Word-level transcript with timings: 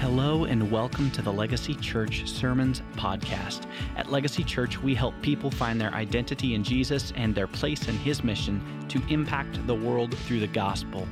Hello 0.00 0.44
and 0.44 0.72
welcome 0.72 1.10
to 1.10 1.20
the 1.20 1.30
Legacy 1.30 1.74
Church 1.74 2.26
Sermons 2.26 2.80
Podcast. 2.94 3.66
At 3.96 4.10
Legacy 4.10 4.42
Church, 4.42 4.80
we 4.80 4.94
help 4.94 5.12
people 5.20 5.50
find 5.50 5.78
their 5.78 5.92
identity 5.92 6.54
in 6.54 6.64
Jesus 6.64 7.12
and 7.16 7.34
their 7.34 7.46
place 7.46 7.86
in 7.86 7.94
His 7.96 8.24
mission 8.24 8.62
to 8.88 9.02
impact 9.10 9.66
the 9.66 9.74
world 9.74 10.16
through 10.20 10.40
the 10.40 10.46
gospel. 10.46 11.06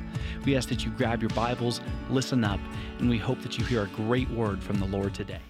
We 0.47 0.57
ask 0.57 0.71
that 0.71 0.87
you 0.87 0.91
grab 0.93 1.21
your 1.21 1.29
Bibles, 1.29 1.83
listen 2.09 2.43
up, 2.45 2.61
and 2.99 3.11
we 3.11 3.19
hope 3.19 3.43
that 3.43 3.59
you 3.59 3.65
hear 3.67 3.83
a 3.83 3.89
great 3.89 4.31
word 4.31 4.63
from 4.63 4.79
the 4.79 4.87
Lord 4.87 5.13
today. 5.13 5.41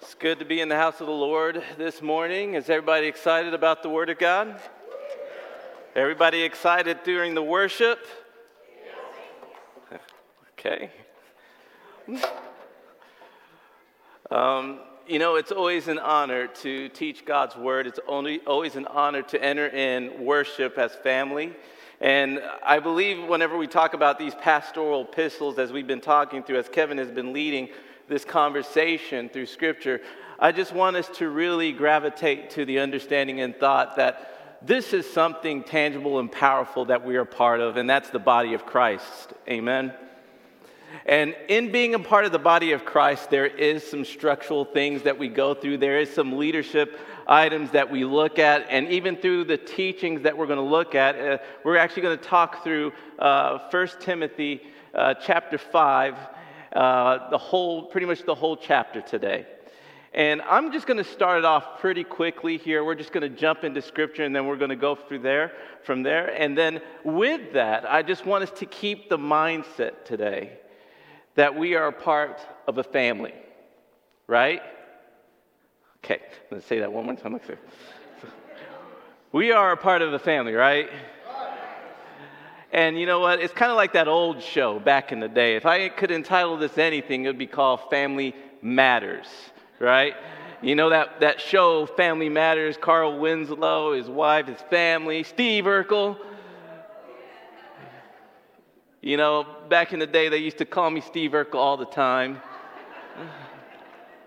It's 0.00 0.14
good 0.14 0.40
to 0.40 0.44
be 0.44 0.60
in 0.60 0.68
the 0.68 0.74
house 0.74 1.00
of 1.00 1.06
the 1.06 1.12
Lord 1.12 1.62
this 1.78 2.02
morning. 2.02 2.54
Is 2.54 2.68
everybody 2.68 3.06
excited 3.06 3.54
about 3.54 3.84
the 3.84 3.90
Word 3.90 4.10
of 4.10 4.18
God? 4.18 4.60
Everybody 5.94 6.42
excited 6.42 6.98
during 7.04 7.36
the 7.36 7.44
worship? 7.44 8.00
Okay. 10.58 10.90
Um, 14.32 14.78
you 15.06 15.18
know, 15.18 15.34
it's 15.34 15.52
always 15.52 15.88
an 15.88 15.98
honor 15.98 16.46
to 16.46 16.88
teach 16.88 17.26
God's 17.26 17.54
word. 17.54 17.86
It's 17.86 18.00
only, 18.08 18.40
always 18.46 18.76
an 18.76 18.86
honor 18.86 19.20
to 19.20 19.44
enter 19.44 19.66
in 19.66 20.24
worship 20.24 20.78
as 20.78 20.94
family. 20.94 21.52
And 22.00 22.42
I 22.64 22.78
believe 22.78 23.28
whenever 23.28 23.58
we 23.58 23.66
talk 23.66 23.92
about 23.92 24.18
these 24.18 24.34
pastoral 24.36 25.02
epistles, 25.02 25.58
as 25.58 25.70
we've 25.70 25.86
been 25.86 26.00
talking 26.00 26.42
through, 26.42 26.60
as 26.60 26.68
Kevin 26.70 26.96
has 26.96 27.10
been 27.10 27.34
leading 27.34 27.68
this 28.08 28.24
conversation 28.24 29.28
through 29.28 29.46
Scripture, 29.46 30.00
I 30.38 30.50
just 30.50 30.72
want 30.72 30.96
us 30.96 31.10
to 31.18 31.28
really 31.28 31.70
gravitate 31.72 32.48
to 32.50 32.64
the 32.64 32.78
understanding 32.78 33.42
and 33.42 33.54
thought 33.54 33.96
that 33.96 34.62
this 34.62 34.94
is 34.94 35.08
something 35.12 35.62
tangible 35.62 36.20
and 36.20 36.32
powerful 36.32 36.86
that 36.86 37.04
we 37.04 37.16
are 37.16 37.26
part 37.26 37.60
of, 37.60 37.76
and 37.76 37.88
that's 37.88 38.08
the 38.08 38.18
body 38.18 38.54
of 38.54 38.64
Christ. 38.64 39.34
Amen. 39.46 39.92
And 41.06 41.34
in 41.48 41.72
being 41.72 41.94
a 41.94 41.98
part 41.98 42.24
of 42.24 42.32
the 42.32 42.38
body 42.38 42.72
of 42.72 42.84
Christ, 42.84 43.30
there 43.30 43.46
is 43.46 43.82
some 43.82 44.04
structural 44.04 44.64
things 44.64 45.02
that 45.02 45.18
we 45.18 45.28
go 45.28 45.54
through. 45.54 45.78
There 45.78 45.98
is 45.98 46.12
some 46.12 46.38
leadership 46.38 46.98
items 47.26 47.70
that 47.72 47.90
we 47.90 48.04
look 48.04 48.38
at. 48.38 48.66
And 48.68 48.88
even 48.88 49.16
through 49.16 49.44
the 49.44 49.56
teachings 49.56 50.22
that 50.22 50.36
we're 50.36 50.46
going 50.46 50.58
to 50.58 50.64
look 50.64 50.94
at, 50.94 51.18
uh, 51.18 51.38
we're 51.64 51.76
actually 51.76 52.02
going 52.02 52.18
to 52.18 52.24
talk 52.24 52.62
through 52.62 52.92
uh, 53.18 53.58
1 53.70 53.88
Timothy 54.00 54.62
uh, 54.94 55.14
chapter 55.14 55.58
5, 55.58 56.14
uh, 56.72 57.30
the 57.30 57.38
whole, 57.38 57.84
pretty 57.86 58.06
much 58.06 58.22
the 58.24 58.34
whole 58.34 58.56
chapter 58.56 59.00
today. 59.00 59.46
And 60.14 60.42
I'm 60.42 60.72
just 60.72 60.86
going 60.86 60.98
to 60.98 61.04
start 61.04 61.38
it 61.38 61.44
off 61.46 61.80
pretty 61.80 62.04
quickly 62.04 62.58
here. 62.58 62.84
We're 62.84 62.94
just 62.94 63.12
going 63.12 63.22
to 63.22 63.34
jump 63.34 63.64
into 63.64 63.80
scripture 63.80 64.24
and 64.24 64.36
then 64.36 64.46
we're 64.46 64.58
going 64.58 64.68
to 64.68 64.76
go 64.76 64.94
through 64.94 65.20
there, 65.20 65.52
from 65.84 66.02
there. 66.02 66.28
And 66.38 66.56
then 66.56 66.82
with 67.02 67.54
that, 67.54 67.90
I 67.90 68.02
just 68.02 68.26
want 68.26 68.44
us 68.44 68.50
to 68.58 68.66
keep 68.66 69.08
the 69.08 69.16
mindset 69.16 70.04
today 70.04 70.58
that 71.34 71.56
we 71.56 71.74
are 71.74 71.88
a 71.88 71.92
part 71.92 72.40
of 72.66 72.78
a 72.78 72.84
family, 72.84 73.34
right? 74.26 74.62
Okay, 76.04 76.20
let's 76.50 76.66
say 76.66 76.80
that 76.80 76.92
one 76.92 77.06
more 77.06 77.16
time. 77.16 77.38
We 79.32 79.50
are 79.50 79.72
a 79.72 79.78
part 79.78 80.02
of 80.02 80.12
a 80.12 80.18
family, 80.18 80.52
right? 80.52 80.90
And 82.70 82.98
you 82.98 83.06
know 83.06 83.20
what? 83.20 83.40
It's 83.40 83.52
kind 83.52 83.70
of 83.70 83.76
like 83.76 83.94
that 83.94 84.06
old 84.06 84.42
show 84.42 84.78
back 84.78 85.10
in 85.10 85.20
the 85.20 85.28
day. 85.28 85.56
If 85.56 85.64
I 85.64 85.88
could 85.88 86.10
entitle 86.10 86.58
this 86.58 86.76
anything, 86.76 87.24
it 87.24 87.28
would 87.28 87.38
be 87.38 87.46
called 87.46 87.80
Family 87.88 88.34
Matters, 88.60 89.26
right? 89.78 90.14
You 90.62 90.74
know 90.74 90.90
that, 90.90 91.20
that 91.20 91.40
show, 91.40 91.86
Family 91.86 92.28
Matters, 92.28 92.76
Carl 92.80 93.18
Winslow, 93.18 93.94
his 93.94 94.08
wife, 94.08 94.46
his 94.46 94.60
family, 94.70 95.22
Steve 95.22 95.64
Urkel. 95.64 96.16
You 99.04 99.16
know, 99.16 99.44
back 99.68 99.92
in 99.92 99.98
the 99.98 100.06
day, 100.06 100.28
they 100.28 100.36
used 100.36 100.58
to 100.58 100.64
call 100.64 100.88
me 100.88 101.00
Steve 101.00 101.32
Urkel 101.32 101.56
all 101.56 101.76
the 101.76 101.86
time. 101.86 102.40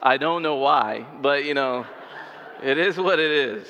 I 0.02 0.18
don't 0.18 0.44
know 0.44 0.56
why, 0.56 1.06
but 1.22 1.45
you 1.45 1.54
know, 1.54 1.86
it 2.62 2.78
is 2.78 2.98
what 2.98 3.18
it 3.18 3.31
is. 3.31 3.66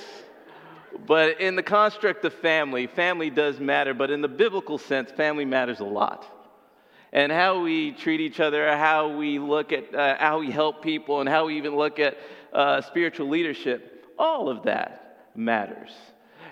But 1.05 1.39
in 1.39 1.55
the 1.55 1.61
construct 1.61 2.25
of 2.25 2.33
family, 2.33 2.87
family 2.87 3.29
does 3.29 3.59
matter, 3.59 3.93
but 3.93 4.09
in 4.09 4.21
the 4.21 4.27
biblical 4.27 4.79
sense, 4.79 5.11
family 5.11 5.45
matters 5.45 5.79
a 5.79 5.85
lot. 5.85 6.25
And 7.13 7.31
how 7.31 7.61
we 7.61 7.91
treat 7.91 8.19
each 8.19 8.39
other, 8.39 8.75
how 8.75 9.15
we 9.15 9.37
look 9.37 9.71
at, 9.73 9.93
uh, 9.93 10.17
how 10.17 10.39
we 10.39 10.49
help 10.49 10.81
people, 10.81 11.19
and 11.19 11.29
how 11.29 11.45
we 11.45 11.57
even 11.57 11.75
look 11.75 11.99
at 11.99 12.17
uh, 12.51 12.81
spiritual 12.81 13.29
leadership, 13.29 14.11
all 14.17 14.49
of 14.49 14.63
that 14.63 15.29
matters. 15.35 15.91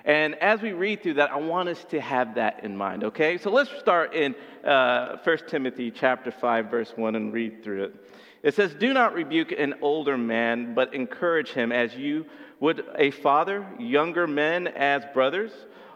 And 0.06 0.36
as 0.36 0.62
we 0.62 0.74
read 0.74 1.02
through 1.02 1.16
that, 1.16 1.32
I 1.32 1.38
want 1.38 1.70
us 1.70 1.84
to 1.86 2.02
have 2.02 2.36
that 2.36 2.64
in 2.64 2.76
mind, 2.76 3.06
okay? 3.06 3.38
So 3.38 3.50
let's 3.50 3.70
start 3.80 4.14
in 4.14 4.36
uh, 4.64 5.18
1 5.24 5.38
Timothy 5.48 5.92
chapter 5.92 6.30
5, 6.30 6.70
verse 6.70 6.92
1 6.96 7.16
and 7.16 7.32
read 7.32 7.64
through 7.64 7.86
it. 7.86 7.96
It 8.44 8.54
says, 8.54 8.74
Do 8.74 8.94
not 8.94 9.14
rebuke 9.14 9.54
an 9.54 9.76
older 9.82 10.18
man, 10.18 10.74
but 10.74 10.94
encourage 10.94 11.52
him 11.52 11.72
as 11.72 11.96
you 11.96 12.26
would 12.60 12.86
a 12.98 13.12
father, 13.12 13.66
younger 13.80 14.28
men 14.28 14.68
as 14.68 15.04
brothers, 15.14 15.52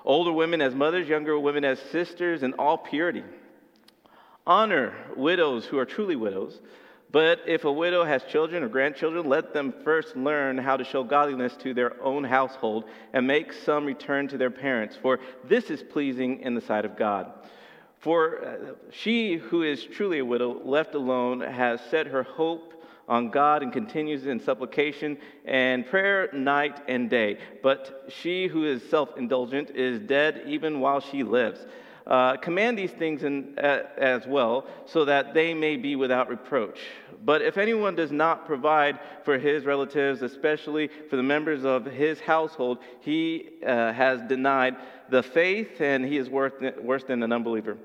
older 0.06 0.32
women 0.32 0.62
as 0.62 0.74
mothers, 0.74 1.10
younger 1.10 1.38
women 1.38 1.66
as 1.66 1.78
sisters, 1.80 2.44
in 2.44 2.54
all 2.54 2.78
purity. 2.78 3.24
Honor 4.46 4.96
widows 5.18 5.66
who 5.66 5.78
are 5.78 5.86
truly 5.86 6.16
widows 6.16 6.62
but 7.12 7.40
if 7.46 7.64
a 7.64 7.72
widow 7.72 8.04
has 8.04 8.24
children 8.24 8.64
or 8.64 8.70
grandchildren, 8.70 9.30
let 9.30 9.54
them 9.54 9.74
first 9.84 10.16
learn 10.18 10.58
how 10.58 10.76
to 10.76 10.84
show 10.84 11.04
godliness 11.04 11.56
to 11.58 11.74
their 11.74 12.02
own 12.04 12.24
household 12.24 12.86
and 13.14 13.26
make 13.26 13.54
some 13.54 13.86
return 13.86 14.28
to 14.28 14.38
their 14.38 14.52
parents, 14.52 14.98
for 15.02 15.20
this 15.46 15.70
is 15.70 15.82
pleasing 15.82 16.42
in 16.42 16.54
the 16.54 16.62
sight 16.62 16.84
of 16.84 16.98
God. 16.98 17.32
For 18.00 18.46
uh, 18.46 18.74
she 18.92 19.38
who 19.38 19.64
is 19.64 19.84
truly 19.84 20.20
a 20.20 20.26
widow, 20.26 20.62
left 20.64 20.96
alone, 20.96 21.42
has 21.42 21.80
set 21.90 22.08
her 22.08 22.24
hope 22.24 22.74
on 23.08 23.30
God 23.30 23.64
and 23.64 23.72
continues 23.72 24.28
in 24.28 24.40
supplication 24.40 25.18
and 25.46 25.86
prayer 25.86 26.30
night 26.34 26.82
and 26.88 27.10
day. 27.10 27.40
But 27.64 28.06
she 28.10 28.48
who 28.48 28.66
is 28.66 28.88
self 28.90 29.18
indulgent 29.18 29.72
is 29.72 30.00
dead 30.00 30.44
even 30.46 30.80
while 30.80 31.00
she 31.00 31.24
lives. 31.24 31.66
Uh, 32.08 32.38
command 32.38 32.78
these 32.78 32.92
things 32.92 33.24
in, 33.24 33.54
uh, 33.60 33.84
as 33.98 34.26
well, 34.26 34.66
so 34.86 35.04
that 35.04 35.34
they 35.34 35.54
may 35.54 35.76
be 35.76 35.98
without 35.98 36.30
reproach. 36.30 36.80
But 37.26 37.42
if 37.42 37.58
anyone 37.58 37.96
does 37.96 38.14
not 38.14 38.46
provide 38.46 38.98
for 39.26 39.38
his 39.38 39.66
relatives, 39.66 40.22
especially 40.22 40.90
for 41.10 41.18
the 41.18 41.24
members 41.24 41.66
of 41.66 41.84
his 41.84 42.22
household, 42.22 42.78
he 43.02 43.50
uh, 43.66 43.92
has 43.92 44.22
denied 44.22 44.78
the 45.10 45.22
faith 45.22 45.82
and 45.82 46.06
he 46.06 46.18
is 46.18 46.30
worse, 46.30 46.54
worse 46.82 47.04
than 47.04 47.24
an 47.24 47.34
unbeliever. 47.34 47.78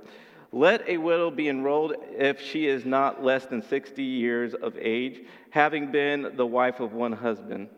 Let 0.53 0.89
a 0.89 0.99
widow 0.99 1.33
be 1.33 1.49
enrolled 1.49 1.97
if 2.11 2.41
she 2.41 2.69
is 2.69 2.85
not 2.85 3.25
less 3.25 3.47
than 3.47 3.61
60 3.61 4.05
years 4.05 4.55
of 4.55 4.77
age, 4.79 5.23
having 5.51 5.91
been 5.91 6.37
the 6.37 6.47
wife 6.47 6.79
of 6.79 6.93
one 6.93 7.13
husband 7.13 7.71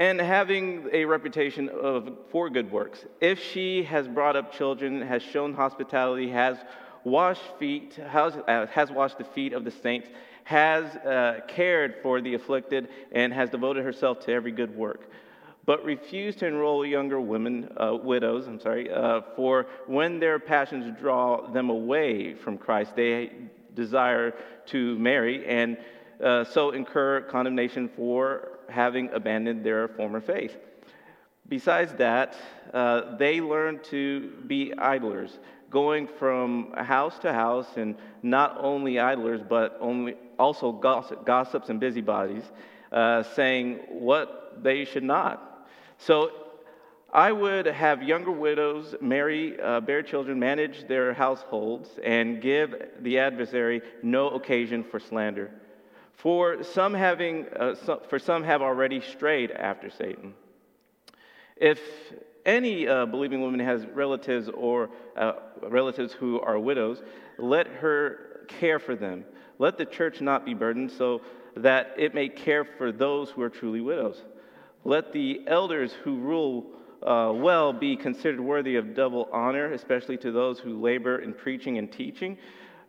and 0.00 0.18
having 0.18 0.88
a 0.94 1.04
reputation 1.04 1.68
of 1.68 2.08
for 2.30 2.48
good 2.48 2.72
works. 2.72 3.04
If 3.20 3.38
she 3.38 3.82
has 3.82 4.08
brought 4.08 4.34
up 4.34 4.50
children, 4.50 5.02
has 5.02 5.22
shown 5.22 5.52
hospitality, 5.52 6.30
has 6.30 6.56
washed 7.04 7.42
feet, 7.58 7.96
has, 8.08 8.34
uh, 8.48 8.66
has 8.72 8.90
washed 8.90 9.18
the 9.18 9.24
feet 9.24 9.52
of 9.52 9.62
the 9.62 9.70
saints, 9.70 10.08
has 10.44 10.96
uh, 10.96 11.40
cared 11.46 11.96
for 12.02 12.22
the 12.22 12.32
afflicted, 12.32 12.88
and 13.12 13.30
has 13.30 13.50
devoted 13.50 13.84
herself 13.84 14.20
to 14.20 14.32
every 14.32 14.52
good 14.52 14.74
work. 14.74 15.10
But 15.66 15.84
refuse 15.84 16.34
to 16.36 16.46
enroll 16.46 16.86
younger 16.86 17.20
women, 17.20 17.70
uh, 17.76 17.94
widows, 17.94 18.48
I'm 18.48 18.58
sorry, 18.58 18.90
uh, 18.90 19.20
for 19.36 19.66
when 19.86 20.18
their 20.18 20.38
passions 20.38 20.98
draw 20.98 21.46
them 21.52 21.68
away 21.68 22.32
from 22.32 22.56
Christ, 22.56 22.96
they 22.96 23.32
desire 23.74 24.34
to 24.66 24.98
marry 24.98 25.46
and 25.46 25.76
uh, 26.24 26.44
so 26.44 26.70
incur 26.70 27.20
condemnation 27.22 27.90
for 27.94 28.49
having 28.70 29.10
abandoned 29.12 29.64
their 29.64 29.88
former 29.88 30.20
faith. 30.20 30.56
Besides 31.48 31.92
that, 31.94 32.36
uh, 32.72 33.16
they 33.16 33.40
learn 33.40 33.80
to 33.90 34.30
be 34.46 34.72
idlers, 34.78 35.38
going 35.70 36.06
from 36.06 36.72
house 36.74 37.18
to 37.20 37.32
house, 37.32 37.76
and 37.76 37.96
not 38.22 38.56
only 38.60 39.00
idlers, 39.00 39.40
but 39.48 39.76
only, 39.80 40.14
also 40.38 40.70
gossip, 40.70 41.26
gossips 41.26 41.68
and 41.68 41.80
busybodies, 41.80 42.44
uh, 42.92 43.22
saying 43.22 43.80
what 43.88 44.62
they 44.62 44.84
should 44.84 45.02
not. 45.02 45.66
So 45.98 46.30
I 47.12 47.32
would 47.32 47.66
have 47.66 48.02
younger 48.02 48.30
widows 48.30 48.94
marry, 49.00 49.60
uh, 49.60 49.80
bear 49.80 50.02
children, 50.02 50.38
manage 50.38 50.86
their 50.86 51.12
households, 51.12 51.88
and 52.04 52.40
give 52.40 52.74
the 53.00 53.18
adversary 53.18 53.82
no 54.02 54.30
occasion 54.30 54.84
for 54.84 55.00
slander. 55.00 55.50
For 56.22 56.62
some, 56.62 56.92
having, 56.92 57.46
uh, 57.58 57.74
so, 57.74 58.02
for 58.10 58.18
some 58.18 58.44
have 58.44 58.60
already 58.60 59.00
strayed 59.00 59.50
after 59.52 59.88
Satan. 59.88 60.34
If 61.56 61.80
any 62.44 62.86
uh, 62.86 63.06
believing 63.06 63.40
woman 63.40 63.60
has 63.60 63.86
relatives 63.86 64.50
or 64.50 64.90
uh, 65.16 65.32
relatives 65.62 66.12
who 66.12 66.38
are 66.40 66.58
widows, 66.58 67.02
let 67.38 67.66
her 67.68 68.44
care 68.48 68.78
for 68.78 68.94
them. 68.94 69.24
Let 69.58 69.78
the 69.78 69.86
church 69.86 70.20
not 70.20 70.44
be 70.44 70.52
burdened, 70.52 70.90
so 70.90 71.22
that 71.56 71.94
it 71.96 72.14
may 72.14 72.28
care 72.28 72.64
for 72.64 72.92
those 72.92 73.30
who 73.30 73.40
are 73.40 73.50
truly 73.50 73.80
widows. 73.80 74.22
Let 74.84 75.12
the 75.12 75.40
elders 75.46 75.94
who 76.04 76.18
rule 76.18 76.66
uh, 77.02 77.32
well 77.34 77.72
be 77.72 77.96
considered 77.96 78.40
worthy 78.40 78.76
of 78.76 78.94
double 78.94 79.28
honor, 79.32 79.72
especially 79.72 80.18
to 80.18 80.32
those 80.32 80.58
who 80.58 80.80
labor 80.80 81.20
in 81.20 81.32
preaching 81.32 81.78
and 81.78 81.90
teaching. 81.90 82.36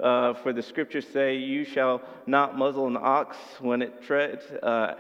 Uh, 0.02 0.34
for 0.34 0.52
the 0.52 0.62
scriptures 0.62 1.06
say, 1.14 1.36
You 1.36 1.64
shall 1.64 2.02
not 2.26 2.58
muzzle 2.58 2.88
an 2.88 2.98
ox 2.98 3.38
when 3.60 3.82
it 3.82 4.02
treads 4.02 4.44
uh, 4.64 4.96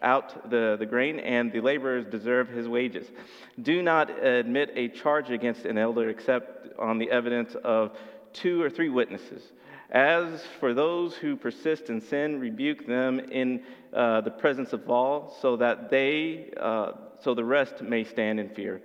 out 0.00 0.50
the, 0.50 0.76
the 0.78 0.86
grain, 0.86 1.18
and 1.18 1.50
the 1.50 1.60
laborers 1.60 2.06
deserve 2.06 2.48
his 2.48 2.68
wages. 2.68 3.06
Do 3.60 3.82
not 3.82 4.10
admit 4.24 4.70
a 4.76 4.88
charge 4.88 5.30
against 5.30 5.64
an 5.64 5.78
elder 5.78 6.08
except 6.08 6.78
on 6.78 6.98
the 6.98 7.10
evidence 7.10 7.56
of 7.64 7.96
two 8.32 8.62
or 8.62 8.70
three 8.70 8.90
witnesses. 8.90 9.42
As 9.90 10.42
for 10.60 10.74
those 10.74 11.14
who 11.14 11.36
persist 11.36 11.88
in 11.88 12.00
sin, 12.00 12.40
rebuke 12.40 12.86
them 12.86 13.20
in 13.20 13.62
uh, 13.92 14.20
the 14.20 14.30
presence 14.30 14.72
of 14.72 14.88
all, 14.90 15.36
so 15.40 15.56
that 15.56 15.90
they, 15.90 16.50
uh, 16.60 16.92
so 17.20 17.34
the 17.34 17.44
rest 17.44 17.82
may 17.82 18.04
stand 18.04 18.40
in 18.40 18.48
fear. 18.50 18.82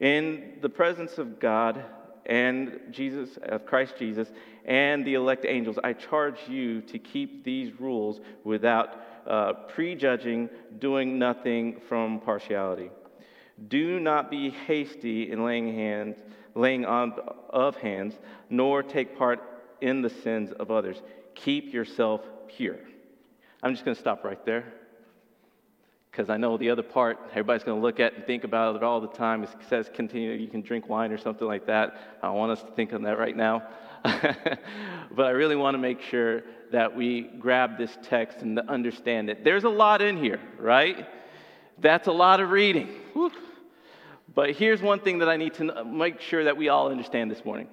In 0.00 0.58
the 0.60 0.68
presence 0.68 1.18
of 1.18 1.40
God 1.40 1.82
and 2.26 2.80
Jesus, 2.90 3.38
of 3.42 3.64
Christ 3.66 3.94
Jesus, 3.98 4.28
and 4.64 5.04
the 5.04 5.14
elect 5.14 5.44
angels, 5.46 5.78
I 5.82 5.92
charge 5.92 6.38
you 6.48 6.82
to 6.82 6.98
keep 6.98 7.44
these 7.44 7.78
rules 7.80 8.20
without 8.44 8.96
uh, 9.26 9.52
prejudging, 9.52 10.48
doing 10.78 11.18
nothing 11.18 11.80
from 11.88 12.20
partiality. 12.20 12.90
Do 13.68 14.00
not 14.00 14.30
be 14.30 14.50
hasty 14.50 15.30
in 15.30 15.44
laying 15.44 15.74
hands, 15.74 16.16
laying 16.54 16.84
on 16.84 17.14
of 17.50 17.76
hands, 17.76 18.14
nor 18.50 18.82
take 18.82 19.16
part 19.16 19.40
in 19.80 20.02
the 20.02 20.10
sins 20.10 20.52
of 20.52 20.70
others. 20.70 21.02
Keep 21.34 21.72
yourself 21.72 22.22
pure. 22.48 22.78
I'm 23.62 23.72
just 23.72 23.84
going 23.84 23.94
to 23.94 24.00
stop 24.00 24.24
right 24.24 24.44
there 24.44 24.72
because 26.12 26.28
I 26.28 26.36
know 26.36 26.58
the 26.58 26.68
other 26.68 26.82
part, 26.82 27.18
everybody's 27.30 27.64
going 27.64 27.80
to 27.80 27.82
look 27.82 27.98
at 27.98 28.14
and 28.14 28.26
think 28.26 28.44
about 28.44 28.76
it 28.76 28.82
all 28.82 29.00
the 29.00 29.08
time. 29.08 29.42
It 29.42 29.50
says 29.68 29.90
continue, 29.94 30.32
you 30.32 30.46
can 30.46 30.60
drink 30.60 30.88
wine 30.88 31.10
or 31.10 31.16
something 31.16 31.46
like 31.46 31.66
that. 31.66 32.18
I 32.22 32.28
want 32.30 32.52
us 32.52 32.62
to 32.62 32.70
think 32.72 32.92
on 32.92 33.02
that 33.02 33.18
right 33.18 33.36
now. 33.36 33.62
but 34.04 35.26
I 35.26 35.30
really 35.30 35.56
want 35.56 35.74
to 35.74 35.78
make 35.78 36.00
sure 36.02 36.42
that 36.72 36.94
we 36.94 37.22
grab 37.38 37.78
this 37.78 37.96
text 38.02 38.38
and 38.42 38.58
understand 38.60 39.30
it. 39.30 39.44
There's 39.44 39.64
a 39.64 39.68
lot 39.68 40.02
in 40.02 40.16
here, 40.16 40.40
right? 40.58 41.06
That's 41.78 42.08
a 42.08 42.12
lot 42.12 42.40
of 42.40 42.50
reading. 42.50 42.88
But 44.34 44.52
here's 44.52 44.80
one 44.80 45.00
thing 45.00 45.18
that 45.18 45.28
I 45.28 45.36
need 45.36 45.54
to 45.54 45.84
make 45.84 46.20
sure 46.20 46.44
that 46.44 46.56
we 46.56 46.68
all 46.68 46.90
understand 46.90 47.30
this 47.30 47.44
morning 47.44 47.68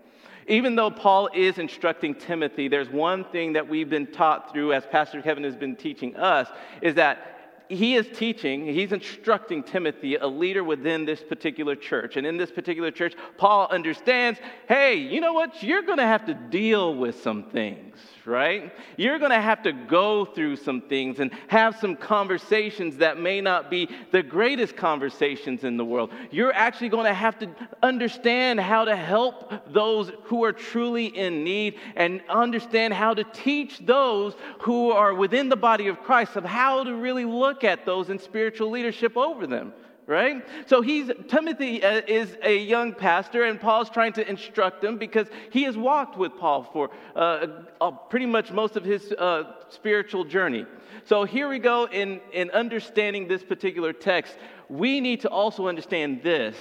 even 0.49 0.75
though 0.75 0.89
Paul 0.89 1.29
is 1.33 1.59
instructing 1.59 2.15
Timothy, 2.15 2.67
there's 2.67 2.89
one 2.89 3.23
thing 3.25 3.53
that 3.53 3.69
we've 3.69 3.89
been 3.89 4.07
taught 4.07 4.51
through, 4.51 4.73
as 4.73 4.83
Pastor 4.87 5.21
Kevin 5.21 5.43
has 5.43 5.55
been 5.55 5.75
teaching 5.75 6.15
us, 6.15 6.49
is 6.81 6.95
that 6.95 7.38
he 7.69 7.95
is 7.95 8.07
teaching, 8.17 8.65
he's 8.65 8.91
instructing 8.91 9.61
Timothy, 9.63 10.15
a 10.15 10.25
leader 10.27 10.63
within 10.63 11.05
this 11.05 11.21
particular 11.21 11.75
church. 11.75 12.17
And 12.17 12.25
in 12.25 12.35
this 12.35 12.49
particular 12.51 12.89
church, 12.89 13.13
Paul 13.37 13.67
understands 13.69 14.39
hey, 14.67 14.95
you 14.95 15.21
know 15.21 15.33
what? 15.33 15.61
You're 15.61 15.83
going 15.83 15.99
to 15.99 16.05
have 16.05 16.25
to 16.25 16.33
deal 16.33 16.95
with 16.95 17.21
some 17.21 17.43
things, 17.43 17.95
right? 18.29 18.71
You're 18.95 19.19
going 19.19 19.31
to 19.31 19.41
have 19.41 19.63
to 19.63 19.73
go 19.73 20.23
through 20.23 20.57
some 20.57 20.81
things 20.81 21.19
and 21.19 21.31
have 21.47 21.77
some 21.77 21.95
conversations 21.95 22.97
that 22.97 23.19
may 23.19 23.41
not 23.41 23.69
be 23.69 23.89
the 24.11 24.21
greatest 24.21 24.77
conversations 24.77 25.63
in 25.63 25.75
the 25.75 25.83
world. 25.83 26.11
You're 26.31 26.53
actually 26.53 26.89
going 26.89 27.07
to 27.07 27.13
have 27.13 27.39
to 27.39 27.49
understand 27.81 28.59
how 28.59 28.85
to 28.85 28.95
help 28.95 29.73
those 29.73 30.11
who 30.23 30.43
are 30.43 30.53
truly 30.53 31.07
in 31.07 31.43
need 31.43 31.75
and 31.95 32.21
understand 32.29 32.93
how 32.93 33.13
to 33.13 33.23
teach 33.23 33.79
those 33.79 34.35
who 34.59 34.91
are 34.91 35.13
within 35.13 35.49
the 35.49 35.57
body 35.57 35.87
of 35.87 36.01
Christ 36.03 36.35
of 36.35 36.45
how 36.45 36.83
to 36.83 36.95
really 36.95 37.25
look 37.25 37.63
at 37.63 37.85
those 37.85 38.09
in 38.09 38.19
spiritual 38.19 38.69
leadership 38.69 39.17
over 39.17 39.47
them 39.47 39.73
right? 40.09 40.43
So 40.67 40.81
he's 40.81 41.11
timothy 41.27 41.83
uh, 41.83 42.01
is 42.07 42.35
a 42.41 42.57
young 42.57 42.93
pastor 42.93 43.43
and 43.43 43.61
paul's 43.61 43.91
trying 43.91 44.13
to 44.13 44.27
instruct 44.27 44.83
him 44.83 44.97
because 44.97 45.27
he 45.51 45.63
has 45.63 45.77
walked 45.77 46.17
with 46.17 46.35
paul 46.35 46.63
for 46.63 46.89
uh, 47.15 47.45
uh, 47.79 47.91
pretty 47.91 48.25
much 48.25 48.51
most 48.51 48.75
of 48.75 48.83
his 48.83 49.11
uh, 49.11 49.43
spiritual 49.69 50.25
journey. 50.25 50.65
So 51.05 51.25
here 51.25 51.47
we 51.47 51.59
go 51.59 51.87
in, 51.87 52.21
in 52.33 52.49
understanding 52.51 53.27
this 53.27 53.43
particular 53.43 53.93
text. 53.93 54.35
We 54.67 54.99
need 54.99 55.21
to 55.21 55.29
also 55.29 55.67
understand 55.67 56.23
this. 56.23 56.55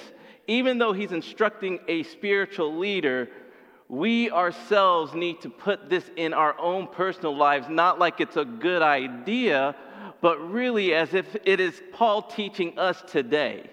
Even 0.47 0.77
though 0.77 0.93
he's 0.93 1.11
instructing 1.11 1.79
a 1.87 2.03
spiritual 2.03 2.77
leader 2.77 3.29
we 3.89 4.29
ourselves 4.29 5.15
need 5.15 5.41
to 5.41 5.49
put 5.49 5.89
this 5.89 6.09
in 6.15 6.31
our 6.31 6.57
own 6.59 6.85
personal 6.85 7.35
lives, 7.35 7.67
not 7.69 7.97
like 7.97 8.21
it's 8.21 8.37
a 8.37 8.45
good 8.45 8.83
idea, 8.83 9.75
but 10.21 10.51
really 10.51 10.93
as 10.93 11.13
if 11.13 11.35
it 11.45 11.59
is 11.59 11.81
Paul 11.93 12.23
teaching 12.23 12.77
us 12.77 13.01
today 13.07 13.69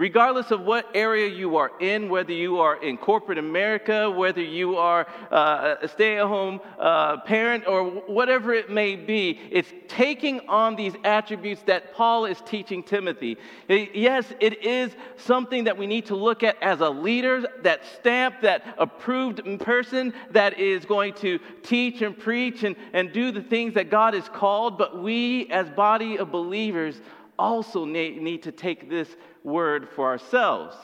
regardless 0.00 0.50
of 0.50 0.62
what 0.62 0.86
area 0.94 1.28
you 1.28 1.58
are 1.58 1.72
in, 1.78 2.08
whether 2.08 2.32
you 2.32 2.58
are 2.58 2.82
in 2.82 2.96
corporate 2.96 3.36
America, 3.36 4.10
whether 4.10 4.40
you 4.40 4.78
are 4.78 5.06
uh, 5.30 5.74
a 5.82 5.86
stay 5.86 6.16
at 6.16 6.26
home 6.26 6.58
uh, 6.78 7.18
parent, 7.18 7.66
or 7.66 7.84
whatever 7.84 8.54
it 8.54 8.70
may 8.70 8.96
be, 8.96 9.38
it's 9.50 9.70
taking 9.88 10.40
on 10.48 10.74
these 10.74 10.94
attributes 11.04 11.60
that 11.66 11.92
Paul 11.92 12.24
is 12.24 12.40
teaching 12.46 12.82
Timothy. 12.82 13.36
Yes, 13.68 14.24
it 14.40 14.64
is 14.64 14.90
something 15.16 15.64
that 15.64 15.76
we 15.76 15.86
need 15.86 16.06
to 16.06 16.16
look 16.16 16.42
at 16.42 16.56
as 16.62 16.80
a 16.80 16.88
leader, 16.88 17.46
that 17.62 17.82
stamp, 17.98 18.40
that 18.40 18.74
approved 18.78 19.42
person 19.60 20.14
that 20.30 20.58
is 20.58 20.86
going 20.86 21.12
to 21.12 21.38
teach 21.62 22.00
and 22.00 22.18
preach 22.18 22.64
and, 22.64 22.74
and 22.94 23.12
do 23.12 23.30
the 23.32 23.42
things 23.42 23.74
that 23.74 23.90
God 23.90 24.14
has 24.14 24.30
called, 24.30 24.78
but 24.78 25.02
we 25.02 25.50
as 25.50 25.68
body 25.68 26.16
of 26.16 26.32
believers 26.32 27.02
also 27.38 27.84
need 27.84 28.42
to 28.42 28.52
take 28.52 28.88
this 28.88 29.16
word 29.44 29.88
for 29.94 30.06
ourselves. 30.06 30.76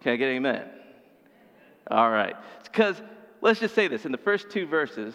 Can 0.00 0.12
I 0.12 0.16
get 0.16 0.28
amen? 0.28 0.68
All 1.90 2.10
right. 2.10 2.36
Because 2.64 3.00
let's 3.40 3.60
just 3.60 3.74
say 3.74 3.88
this 3.88 4.04
in 4.04 4.12
the 4.12 4.18
first 4.18 4.50
two 4.50 4.66
verses, 4.66 5.14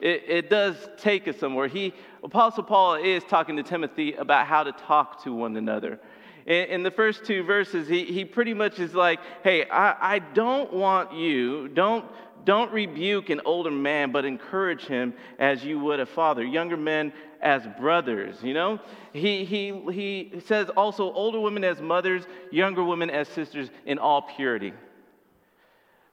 it, 0.00 0.24
it, 0.28 0.50
does 0.50 0.76
take 0.98 1.26
us 1.28 1.36
somewhere. 1.38 1.66
He, 1.66 1.94
Apostle 2.22 2.64
Paul 2.64 2.96
is 2.96 3.24
talking 3.24 3.56
to 3.56 3.62
Timothy 3.62 4.14
about 4.14 4.46
how 4.46 4.62
to 4.64 4.72
talk 4.72 5.22
to 5.24 5.32
one 5.32 5.56
another. 5.56 5.98
In, 6.46 6.64
in 6.66 6.82
the 6.82 6.90
first 6.90 7.24
two 7.24 7.42
verses, 7.42 7.88
he, 7.88 8.04
he 8.04 8.24
pretty 8.24 8.54
much 8.54 8.78
is 8.78 8.94
like, 8.94 9.20
hey, 9.42 9.68
I, 9.68 10.14
I 10.16 10.18
don't 10.18 10.72
want 10.72 11.14
you, 11.14 11.68
don't, 11.68 12.04
don't 12.44 12.70
rebuke 12.72 13.30
an 13.30 13.40
older 13.44 13.70
man, 13.70 14.12
but 14.12 14.24
encourage 14.24 14.84
him 14.86 15.14
as 15.38 15.64
you 15.64 15.80
would 15.80 16.00
a 16.00 16.06
father. 16.06 16.44
Younger 16.44 16.76
men 16.76 17.12
as 17.44 17.62
brothers, 17.78 18.36
you 18.42 18.54
know? 18.54 18.80
He, 19.12 19.44
he, 19.44 19.72
he 19.92 20.40
says 20.46 20.68
also 20.70 21.12
older 21.12 21.38
women 21.38 21.62
as 21.62 21.80
mothers, 21.80 22.24
younger 22.50 22.82
women 22.82 23.10
as 23.10 23.28
sisters 23.28 23.70
in 23.86 23.98
all 23.98 24.22
purity. 24.22 24.72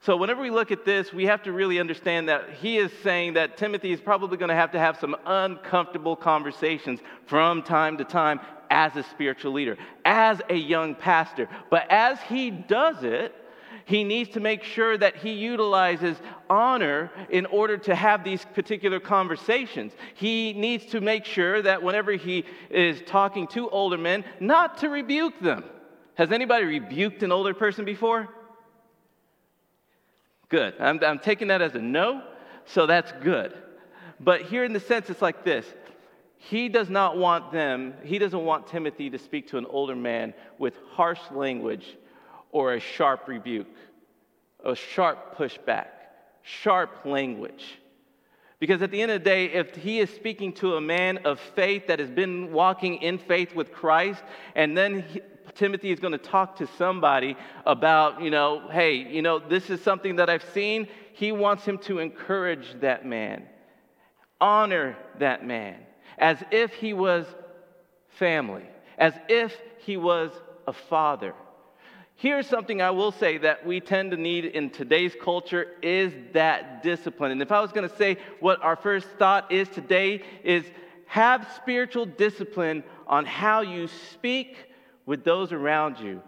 So, 0.00 0.16
whenever 0.16 0.42
we 0.42 0.50
look 0.50 0.72
at 0.72 0.84
this, 0.84 1.12
we 1.12 1.26
have 1.26 1.44
to 1.44 1.52
really 1.52 1.78
understand 1.78 2.28
that 2.28 2.50
he 2.60 2.76
is 2.76 2.90
saying 3.04 3.34
that 3.34 3.56
Timothy 3.56 3.92
is 3.92 4.00
probably 4.00 4.36
going 4.36 4.48
to 4.48 4.54
have 4.54 4.72
to 4.72 4.78
have 4.78 4.98
some 4.98 5.16
uncomfortable 5.24 6.16
conversations 6.16 7.00
from 7.26 7.62
time 7.62 7.96
to 7.98 8.04
time 8.04 8.40
as 8.68 8.96
a 8.96 9.04
spiritual 9.04 9.52
leader, 9.52 9.76
as 10.04 10.40
a 10.48 10.56
young 10.56 10.96
pastor. 10.96 11.48
But 11.70 11.88
as 11.88 12.20
he 12.22 12.50
does 12.50 13.04
it, 13.04 13.32
he 13.84 14.04
needs 14.04 14.30
to 14.30 14.40
make 14.40 14.62
sure 14.62 14.96
that 14.96 15.16
he 15.16 15.32
utilizes 15.32 16.16
honor 16.48 17.10
in 17.30 17.46
order 17.46 17.76
to 17.78 17.94
have 17.94 18.24
these 18.24 18.44
particular 18.54 19.00
conversations. 19.00 19.92
He 20.14 20.52
needs 20.52 20.86
to 20.86 21.00
make 21.00 21.24
sure 21.24 21.62
that 21.62 21.82
whenever 21.82 22.12
he 22.12 22.44
is 22.70 23.02
talking 23.06 23.46
to 23.48 23.68
older 23.70 23.98
men, 23.98 24.24
not 24.40 24.78
to 24.78 24.88
rebuke 24.88 25.40
them. 25.40 25.64
Has 26.14 26.30
anybody 26.30 26.64
rebuked 26.64 27.22
an 27.22 27.32
older 27.32 27.54
person 27.54 27.84
before? 27.84 28.28
Good. 30.48 30.74
I'm, 30.78 31.02
I'm 31.02 31.18
taking 31.18 31.48
that 31.48 31.62
as 31.62 31.74
a 31.74 31.80
no, 31.80 32.22
so 32.66 32.86
that's 32.86 33.12
good. 33.22 33.54
But 34.20 34.42
here 34.42 34.64
in 34.64 34.72
the 34.72 34.80
sense, 34.80 35.10
it's 35.10 35.22
like 35.22 35.44
this 35.44 35.66
he 36.36 36.68
does 36.68 36.90
not 36.90 37.16
want 37.16 37.52
them, 37.52 37.94
he 38.02 38.18
doesn't 38.18 38.44
want 38.44 38.66
Timothy 38.66 39.08
to 39.10 39.18
speak 39.18 39.48
to 39.48 39.58
an 39.58 39.66
older 39.66 39.94
man 39.94 40.34
with 40.58 40.74
harsh 40.90 41.20
language 41.30 41.96
or 42.52 42.74
a 42.74 42.80
sharp 42.80 43.26
rebuke, 43.26 43.66
a 44.64 44.76
sharp 44.76 45.36
pushback, 45.36 45.86
sharp 46.42 47.04
language. 47.04 47.78
Because 48.60 48.80
at 48.80 48.92
the 48.92 49.02
end 49.02 49.10
of 49.10 49.20
the 49.20 49.24
day, 49.28 49.46
if 49.46 49.74
he 49.74 49.98
is 49.98 50.08
speaking 50.08 50.52
to 50.52 50.76
a 50.76 50.80
man 50.80 51.18
of 51.24 51.40
faith 51.40 51.88
that 51.88 51.98
has 51.98 52.10
been 52.10 52.52
walking 52.52 53.02
in 53.02 53.18
faith 53.18 53.56
with 53.56 53.72
Christ, 53.72 54.22
and 54.54 54.78
then 54.78 55.02
he, 55.02 55.20
Timothy 55.56 55.90
is 55.90 55.98
going 55.98 56.12
to 56.12 56.18
talk 56.18 56.56
to 56.56 56.68
somebody 56.78 57.36
about, 57.66 58.22
you 58.22 58.30
know, 58.30 58.68
hey, 58.70 58.94
you 58.94 59.20
know, 59.20 59.40
this 59.40 59.68
is 59.68 59.82
something 59.82 60.16
that 60.16 60.30
I've 60.30 60.44
seen, 60.54 60.86
he 61.12 61.32
wants 61.32 61.64
him 61.64 61.78
to 61.78 61.98
encourage 61.98 62.80
that 62.80 63.04
man, 63.04 63.48
honor 64.40 64.96
that 65.18 65.44
man, 65.44 65.78
as 66.18 66.38
if 66.50 66.72
he 66.74 66.92
was 66.92 67.26
family, 68.10 68.64
as 68.96 69.12
if 69.28 69.56
he 69.78 69.96
was 69.96 70.30
a 70.66 70.72
father. 70.72 71.34
Here's 72.22 72.46
something 72.46 72.80
I 72.80 72.92
will 72.92 73.10
say 73.10 73.38
that 73.38 73.66
we 73.66 73.80
tend 73.80 74.12
to 74.12 74.16
need 74.16 74.44
in 74.44 74.70
today's 74.70 75.12
culture 75.20 75.66
is 75.82 76.12
that 76.34 76.80
discipline. 76.80 77.32
And 77.32 77.42
if 77.42 77.50
I 77.50 77.60
was 77.60 77.72
going 77.72 77.88
to 77.88 77.96
say 77.96 78.16
what 78.38 78.62
our 78.62 78.76
first 78.76 79.08
thought 79.18 79.50
is 79.50 79.68
today 79.68 80.22
is 80.44 80.64
have 81.06 81.50
spiritual 81.56 82.06
discipline 82.06 82.84
on 83.08 83.26
how 83.26 83.62
you 83.62 83.88
speak 84.12 84.56
with 85.04 85.24
those 85.24 85.50
around 85.50 85.98
you. 85.98 86.22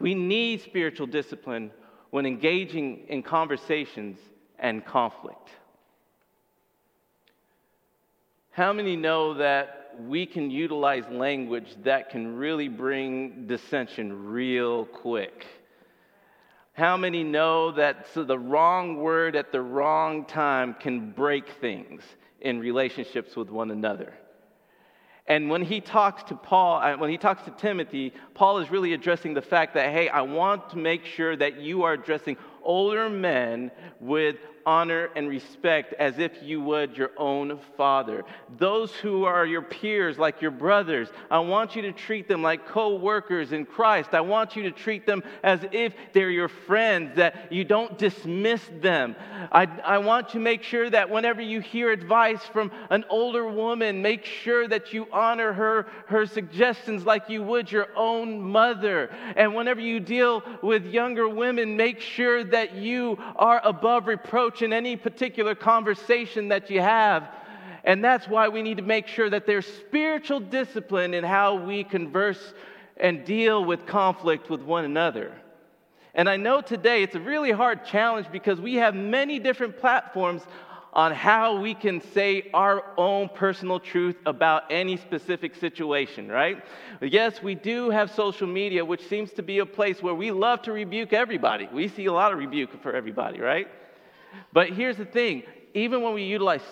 We 0.00 0.16
need 0.16 0.62
spiritual 0.62 1.06
discipline 1.06 1.70
when 2.10 2.26
engaging 2.26 3.04
in 3.06 3.22
conversations 3.22 4.18
and 4.58 4.84
conflict. 4.84 5.48
How 8.50 8.72
many 8.72 8.96
know 8.96 9.34
that 9.34 9.79
we 9.98 10.26
can 10.26 10.50
utilize 10.50 11.04
language 11.10 11.76
that 11.84 12.10
can 12.10 12.36
really 12.36 12.68
bring 12.68 13.46
dissension 13.46 14.26
real 14.26 14.84
quick? 14.86 15.46
How 16.72 16.96
many 16.96 17.24
know 17.24 17.72
that 17.72 18.06
so 18.14 18.24
the 18.24 18.38
wrong 18.38 18.96
word 18.96 19.36
at 19.36 19.52
the 19.52 19.60
wrong 19.60 20.24
time 20.24 20.74
can 20.74 21.10
break 21.10 21.48
things 21.60 22.02
in 22.40 22.60
relationships 22.60 23.36
with 23.36 23.50
one 23.50 23.70
another? 23.70 24.14
And 25.26 25.48
when 25.48 25.62
he 25.62 25.80
talks 25.80 26.24
to 26.24 26.34
Paul, 26.34 26.80
uh, 26.82 26.96
when 26.96 27.10
he 27.10 27.18
talks 27.18 27.44
to 27.44 27.52
Timothy, 27.52 28.12
Paul 28.34 28.58
is 28.58 28.70
really 28.70 28.94
addressing 28.94 29.34
the 29.34 29.42
fact 29.42 29.74
that, 29.74 29.92
hey, 29.92 30.08
I 30.08 30.22
want 30.22 30.70
to 30.70 30.76
make 30.76 31.04
sure 31.04 31.36
that 31.36 31.60
you 31.60 31.84
are 31.84 31.92
addressing 31.92 32.36
older 32.62 33.08
men 33.08 33.70
with 34.00 34.36
honor 34.66 35.10
and 35.16 35.28
respect 35.28 35.94
as 35.94 36.18
if 36.18 36.42
you 36.42 36.60
would 36.60 36.96
your 36.96 37.10
own 37.16 37.58
father. 37.76 38.24
Those 38.58 38.92
who 38.92 39.24
are 39.24 39.46
your 39.46 39.62
peers, 39.62 40.18
like 40.18 40.40
your 40.40 40.50
brothers, 40.50 41.08
I 41.30 41.38
want 41.40 41.76
you 41.76 41.82
to 41.82 41.92
treat 41.92 42.28
them 42.28 42.42
like 42.42 42.66
co 42.66 42.96
workers 42.96 43.52
in 43.52 43.66
Christ. 43.66 44.10
I 44.12 44.20
want 44.20 44.56
you 44.56 44.64
to 44.64 44.70
treat 44.70 45.06
them 45.06 45.22
as 45.42 45.64
if 45.72 45.94
they're 46.12 46.30
your 46.30 46.48
friends, 46.48 47.16
that 47.16 47.52
you 47.52 47.64
don't 47.64 47.98
dismiss 47.98 48.62
them. 48.80 49.16
I, 49.50 49.66
I 49.84 49.98
want 49.98 50.30
to 50.30 50.38
make 50.38 50.62
sure 50.62 50.88
that 50.90 51.10
whenever 51.10 51.40
you 51.40 51.60
hear 51.60 51.90
advice 51.90 52.44
from 52.44 52.70
an 52.90 53.04
older 53.08 53.48
woman, 53.48 54.02
make 54.02 54.24
sure 54.24 54.68
that 54.68 54.92
you 54.92 55.06
honor 55.12 55.52
her, 55.52 55.86
her 56.06 56.26
suggestions 56.26 57.04
like 57.04 57.28
you 57.28 57.42
would 57.42 57.70
your 57.70 57.88
own 57.96 58.40
mother. 58.40 59.10
And 59.36 59.54
whenever 59.54 59.80
you 59.80 60.00
deal 60.00 60.42
with 60.62 60.84
younger 60.86 61.28
women, 61.28 61.76
make 61.76 62.00
sure 62.00 62.44
that 62.50 62.74
you 62.74 63.18
are 63.36 63.60
above 63.64 64.06
reproach 64.06 64.62
in 64.62 64.72
any 64.72 64.96
particular 64.96 65.54
conversation 65.54 66.48
that 66.48 66.70
you 66.70 66.80
have. 66.80 67.28
And 67.84 68.04
that's 68.04 68.28
why 68.28 68.48
we 68.48 68.62
need 68.62 68.76
to 68.76 68.82
make 68.82 69.06
sure 69.06 69.30
that 69.30 69.46
there's 69.46 69.66
spiritual 69.66 70.40
discipline 70.40 71.14
in 71.14 71.24
how 71.24 71.54
we 71.54 71.84
converse 71.84 72.54
and 72.96 73.24
deal 73.24 73.64
with 73.64 73.86
conflict 73.86 74.50
with 74.50 74.60
one 74.60 74.84
another. 74.84 75.32
And 76.14 76.28
I 76.28 76.36
know 76.36 76.60
today 76.60 77.02
it's 77.02 77.14
a 77.14 77.20
really 77.20 77.52
hard 77.52 77.84
challenge 77.84 78.26
because 78.30 78.60
we 78.60 78.74
have 78.74 78.94
many 78.94 79.38
different 79.38 79.78
platforms 79.78 80.42
on 80.92 81.12
how 81.12 81.60
we 81.60 81.74
can 81.74 82.00
say 82.00 82.50
our 82.52 82.84
own 82.96 83.28
personal 83.28 83.78
truth 83.78 84.16
about 84.26 84.64
any 84.70 84.96
specific 84.96 85.54
situation, 85.54 86.28
right? 86.28 86.64
Yes, 87.00 87.42
we 87.42 87.54
do 87.54 87.90
have 87.90 88.12
social 88.12 88.46
media, 88.46 88.84
which 88.84 89.06
seems 89.06 89.30
to 89.32 89.42
be 89.42 89.60
a 89.60 89.66
place 89.66 90.02
where 90.02 90.14
we 90.14 90.32
love 90.32 90.62
to 90.62 90.72
rebuke 90.72 91.12
everybody. 91.12 91.68
We 91.72 91.88
see 91.88 92.06
a 92.06 92.12
lot 92.12 92.32
of 92.32 92.38
rebuke 92.38 92.82
for 92.82 92.92
everybody, 92.92 93.40
right? 93.40 93.68
But 94.52 94.70
here's 94.70 94.96
the 94.96 95.04
thing 95.04 95.44
even 95.74 96.02
when 96.02 96.14
we 96.14 96.24
utilize 96.24 96.62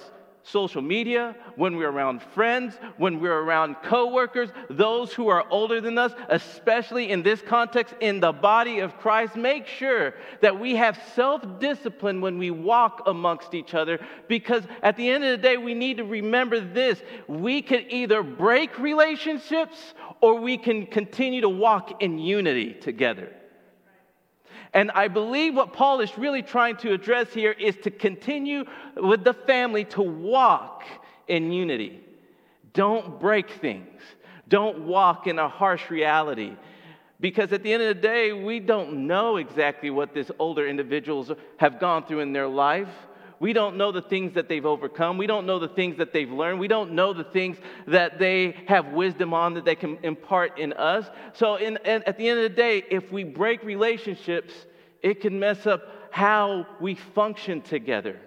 social 0.50 0.83
media, 0.83 1.35
when 1.57 1.76
we're 1.76 1.90
around 1.90 2.23
friends, 2.23 2.78
when 2.97 3.21
we're 3.21 3.40
around 3.40 3.76
coworkers, 3.83 4.50
those 4.71 5.12
who 5.12 5.28
are 5.28 5.45
older 5.50 5.81
than 5.81 5.99
us, 5.99 6.12
especially 6.28 7.11
in 7.11 7.23
this 7.23 7.43
context 7.43 7.95
in 8.00 8.21
the 8.21 8.33
body 8.33 8.81
of 8.81 8.97
Christ, 8.99 9.37
make 9.37 9.67
sure 9.67 10.14
that 10.40 10.59
we 10.59 10.75
have 10.76 11.00
self-discipline 11.14 12.21
when 12.21 12.38
we 12.38 12.50
walk 12.50 13.02
amongst 13.07 13.55
each 13.55 13.75
other 13.75 13.99
because 14.28 14.64
at 14.83 14.97
the 14.97 15.09
end 15.09 15.25
of 15.25 15.31
the 15.31 15.49
day 15.49 15.57
we 15.57 15.75
need 15.75 15.99
to 15.99 16.05
remember 16.05 16.61
this, 16.61 17.00
we 17.26 17.62
can 17.62 17.85
either 17.90 18.23
break 18.23 18.78
relationships 18.78 19.95
or 20.21 20.40
we 20.40 20.57
can 20.57 20.87
continue 20.87 21.40
to 21.40 21.49
walk 21.49 22.02
in 22.02 22.19
unity 22.19 22.75
together. 22.75 23.33
And 24.75 24.90
I 24.90 25.08
believe 25.08 25.54
what 25.54 25.72
Paul 25.72 26.00
is 26.00 26.16
really 26.18 26.42
trying 26.42 26.76
to 26.78 26.92
address 26.92 27.32
here 27.32 27.52
is 27.52 27.76
to 27.78 27.90
continue 27.90 28.64
with 28.96 29.25
the 29.25 29.34
family 29.34 29.84
to 29.87 30.02
walk 30.02 30.84
in 31.26 31.52
unity. 31.52 32.00
Don't 32.75 33.18
break 33.18 33.50
things, 33.50 34.00
don't 34.48 34.87
walk 34.87 35.26
in 35.26 35.38
a 35.38 35.48
harsh 35.48 35.90
reality. 35.90 36.54
Because 37.20 37.52
at 37.52 37.64
the 37.64 37.72
end 37.72 37.82
of 37.82 37.96
the 37.96 38.00
day, 38.00 38.32
we 38.32 38.60
don't 38.60 39.08
know 39.08 39.38
exactly 39.38 39.90
what 39.90 40.14
these 40.14 40.30
older 40.38 40.68
individuals 40.68 41.32
have 41.56 41.80
gone 41.80 42.04
through 42.04 42.20
in 42.20 42.32
their 42.32 42.46
life. 42.46 42.88
We 43.40 43.52
don't 43.52 43.76
know 43.76 43.92
the 43.92 44.02
things 44.02 44.35
that 44.35 44.49
they've 44.49 44.66
overcome. 44.66 45.16
We 45.16 45.26
don't 45.26 45.47
know 45.47 45.59
the 45.59 45.68
things 45.68 45.99
that 45.99 46.12
they've 46.12 46.30
learned. 46.30 46.59
We 46.59 46.68
don't 46.68 46.92
know 46.92 47.12
the 47.12 47.25
things 47.25 47.57
that 47.87 48.18
they 48.18 48.57
have 48.66 48.88
wisdom 48.88 49.33
on 49.33 49.54
that 49.54 49.64
they 49.64 49.76
can 49.76 49.99
impart 50.02 50.59
in 50.59 50.73
us. 50.73 51.09
So, 51.35 51.57
in, 51.57 51.78
at 51.85 52.18
the 52.18 52.28
end 52.28 52.40
of 52.40 52.50
the 52.50 52.57
day, 52.57 52.83
if 52.90 53.12
we 53.12 53.25
break 53.25 53.62
relationships, 53.62 54.52
it 55.02 55.21
can 55.21 55.38
mess 55.38 55.66
up 55.66 55.83
how 56.11 56.66
we 56.80 56.97
function 56.97 57.62
together. 57.62 58.18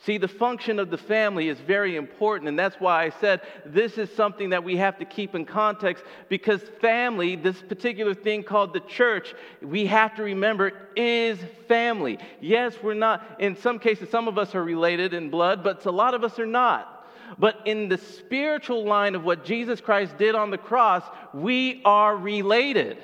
See, 0.00 0.18
the 0.18 0.28
function 0.28 0.78
of 0.78 0.90
the 0.90 0.98
family 0.98 1.48
is 1.48 1.58
very 1.58 1.96
important, 1.96 2.48
and 2.48 2.58
that's 2.58 2.76
why 2.76 3.04
I 3.04 3.10
said 3.10 3.40
this 3.64 3.96
is 3.96 4.14
something 4.14 4.50
that 4.50 4.62
we 4.62 4.76
have 4.76 4.98
to 4.98 5.04
keep 5.04 5.34
in 5.34 5.44
context 5.44 6.04
because 6.28 6.62
family, 6.80 7.34
this 7.34 7.60
particular 7.62 8.14
thing 8.14 8.42
called 8.42 8.72
the 8.72 8.80
church, 8.80 9.34
we 9.62 9.86
have 9.86 10.14
to 10.16 10.22
remember 10.22 10.72
is 10.94 11.38
family. 11.66 12.18
Yes, 12.40 12.74
we're 12.82 12.94
not, 12.94 13.36
in 13.40 13.56
some 13.56 13.78
cases, 13.78 14.10
some 14.10 14.28
of 14.28 14.36
us 14.38 14.54
are 14.54 14.62
related 14.62 15.14
in 15.14 15.30
blood, 15.30 15.64
but 15.64 15.84
a 15.86 15.90
lot 15.90 16.14
of 16.14 16.22
us 16.22 16.38
are 16.38 16.46
not. 16.46 16.92
But 17.38 17.62
in 17.64 17.88
the 17.88 17.98
spiritual 17.98 18.84
line 18.84 19.14
of 19.14 19.24
what 19.24 19.44
Jesus 19.44 19.80
Christ 19.80 20.16
did 20.18 20.34
on 20.34 20.50
the 20.50 20.58
cross, 20.58 21.02
we 21.34 21.80
are 21.84 22.16
related. 22.16 22.98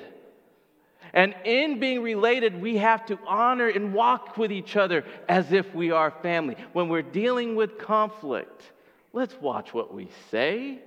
And 1.13 1.35
in 1.45 1.79
being 1.79 2.01
related, 2.01 2.59
we 2.59 2.77
have 2.77 3.05
to 3.05 3.19
honor 3.27 3.67
and 3.67 3.93
walk 3.93 4.35
with 4.35 4.51
each 4.51 4.75
other 4.75 5.05
as 5.29 5.51
if 5.51 5.73
we 5.75 5.91
are 5.91 6.09
family. 6.09 6.55
When 6.73 6.89
we're 6.89 7.03
dealing 7.03 7.55
with 7.55 7.77
conflict, 7.77 8.71
let's 9.13 9.39
watch 9.39 9.73
what 9.73 9.93
we 9.93 10.09
say. 10.31 10.79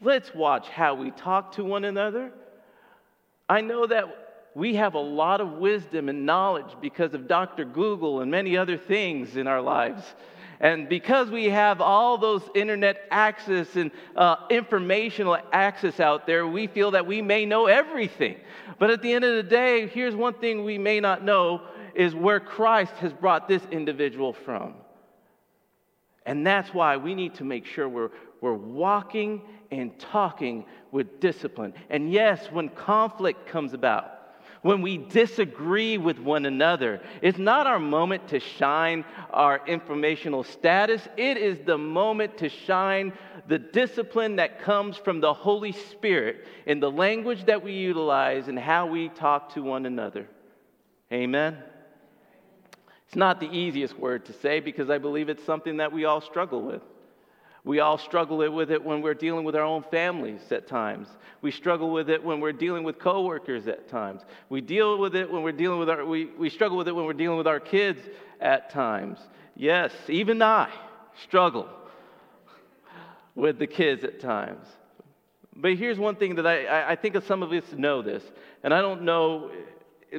Let's 0.00 0.34
watch 0.34 0.68
how 0.68 0.94
we 0.94 1.10
talk 1.10 1.52
to 1.52 1.64
one 1.64 1.84
another. 1.84 2.32
I 3.48 3.60
know 3.60 3.86
that 3.86 4.50
we 4.54 4.76
have 4.76 4.94
a 4.94 5.00
lot 5.00 5.40
of 5.40 5.52
wisdom 5.52 6.08
and 6.08 6.24
knowledge 6.24 6.74
because 6.80 7.12
of 7.12 7.28
Dr. 7.28 7.64
Google 7.64 8.20
and 8.20 8.30
many 8.30 8.56
other 8.56 8.78
things 8.78 9.36
in 9.36 9.46
our 9.46 9.60
lives. 9.60 10.02
And 10.60 10.88
because 10.88 11.30
we 11.30 11.46
have 11.46 11.80
all 11.80 12.18
those 12.18 12.42
internet 12.54 13.02
access 13.10 13.76
and 13.76 13.92
uh, 14.16 14.36
informational 14.50 15.38
access 15.52 16.00
out 16.00 16.26
there, 16.26 16.46
we 16.46 16.66
feel 16.66 16.90
that 16.92 17.06
we 17.06 17.22
may 17.22 17.46
know 17.46 17.66
everything. 17.66 18.36
But 18.78 18.90
at 18.90 19.00
the 19.02 19.12
end 19.12 19.24
of 19.24 19.36
the 19.36 19.48
day, 19.48 19.86
here's 19.86 20.16
one 20.16 20.34
thing 20.34 20.64
we 20.64 20.78
may 20.78 20.98
not 20.98 21.24
know 21.24 21.62
is 21.94 22.14
where 22.14 22.40
Christ 22.40 22.92
has 22.94 23.12
brought 23.12 23.46
this 23.46 23.62
individual 23.70 24.32
from. 24.32 24.74
And 26.26 26.46
that's 26.46 26.74
why 26.74 26.96
we 26.96 27.14
need 27.14 27.34
to 27.36 27.44
make 27.44 27.64
sure 27.64 27.88
we're, 27.88 28.10
we're 28.40 28.52
walking 28.52 29.42
and 29.70 29.98
talking 29.98 30.64
with 30.90 31.20
discipline. 31.20 31.72
And 31.88 32.12
yes, 32.12 32.50
when 32.50 32.68
conflict 32.68 33.46
comes 33.46 33.74
about, 33.74 34.17
when 34.62 34.82
we 34.82 34.96
disagree 34.96 35.98
with 35.98 36.18
one 36.18 36.46
another. 36.46 37.00
It's 37.22 37.38
not 37.38 37.66
our 37.66 37.78
moment 37.78 38.28
to 38.28 38.40
shine 38.40 39.04
our 39.30 39.60
informational 39.66 40.44
status, 40.44 41.06
it 41.16 41.36
is 41.36 41.58
the 41.64 41.78
moment 41.78 42.38
to 42.38 42.48
shine 42.48 43.12
the 43.46 43.58
discipline 43.58 44.36
that 44.36 44.60
comes 44.60 44.96
from 44.96 45.20
the 45.20 45.32
Holy 45.32 45.72
Spirit 45.72 46.46
in 46.66 46.80
the 46.80 46.90
language 46.90 47.46
that 47.46 47.62
we 47.62 47.72
utilize 47.72 48.48
and 48.48 48.58
how 48.58 48.86
we 48.86 49.08
talk 49.08 49.54
to 49.54 49.62
one 49.62 49.86
another. 49.86 50.28
Amen. 51.12 51.56
It's 53.06 53.16
not 53.16 53.40
the 53.40 53.50
easiest 53.50 53.98
word 53.98 54.26
to 54.26 54.34
say 54.34 54.60
because 54.60 54.90
I 54.90 54.98
believe 54.98 55.30
it's 55.30 55.44
something 55.44 55.78
that 55.78 55.92
we 55.92 56.04
all 56.04 56.20
struggle 56.20 56.60
with. 56.60 56.82
We 57.68 57.80
all 57.80 57.98
struggle 57.98 58.38
with 58.38 58.70
it 58.70 58.82
when 58.82 59.02
we're 59.02 59.12
dealing 59.12 59.44
with 59.44 59.54
our 59.54 59.62
own 59.62 59.82
families 59.90 60.40
at 60.52 60.66
times. 60.66 61.06
We 61.42 61.50
struggle 61.50 61.90
with 61.90 62.08
it 62.08 62.24
when 62.24 62.40
we're 62.40 62.54
dealing 62.54 62.82
with 62.82 62.98
coworkers 62.98 63.68
at 63.68 63.90
times. 63.90 64.22
We 64.48 64.62
deal 64.62 64.96
with 64.96 65.14
it 65.14 65.30
when 65.30 65.42
we're 65.42 65.52
dealing 65.52 65.78
with 65.78 65.90
our 65.90 66.02
we, 66.02 66.24
we 66.38 66.48
struggle 66.48 66.78
with 66.78 66.88
it 66.88 66.94
when 66.94 67.04
we're 67.04 67.12
dealing 67.12 67.36
with 67.36 67.46
our 67.46 67.60
kids 67.60 68.00
at 68.40 68.70
times. 68.70 69.18
Yes, 69.54 69.92
even 70.08 70.40
I 70.40 70.72
struggle 71.24 71.68
with 73.34 73.58
the 73.58 73.66
kids 73.66 74.02
at 74.02 74.18
times. 74.18 74.66
But 75.54 75.74
here's 75.74 75.98
one 75.98 76.16
thing 76.16 76.36
that 76.36 76.46
I, 76.46 76.92
I 76.92 76.96
think 76.96 77.22
some 77.24 77.42
of 77.42 77.52
us 77.52 77.64
know 77.76 78.00
this, 78.00 78.22
and 78.62 78.72
I 78.72 78.80
don't 78.80 79.02
know 79.02 79.50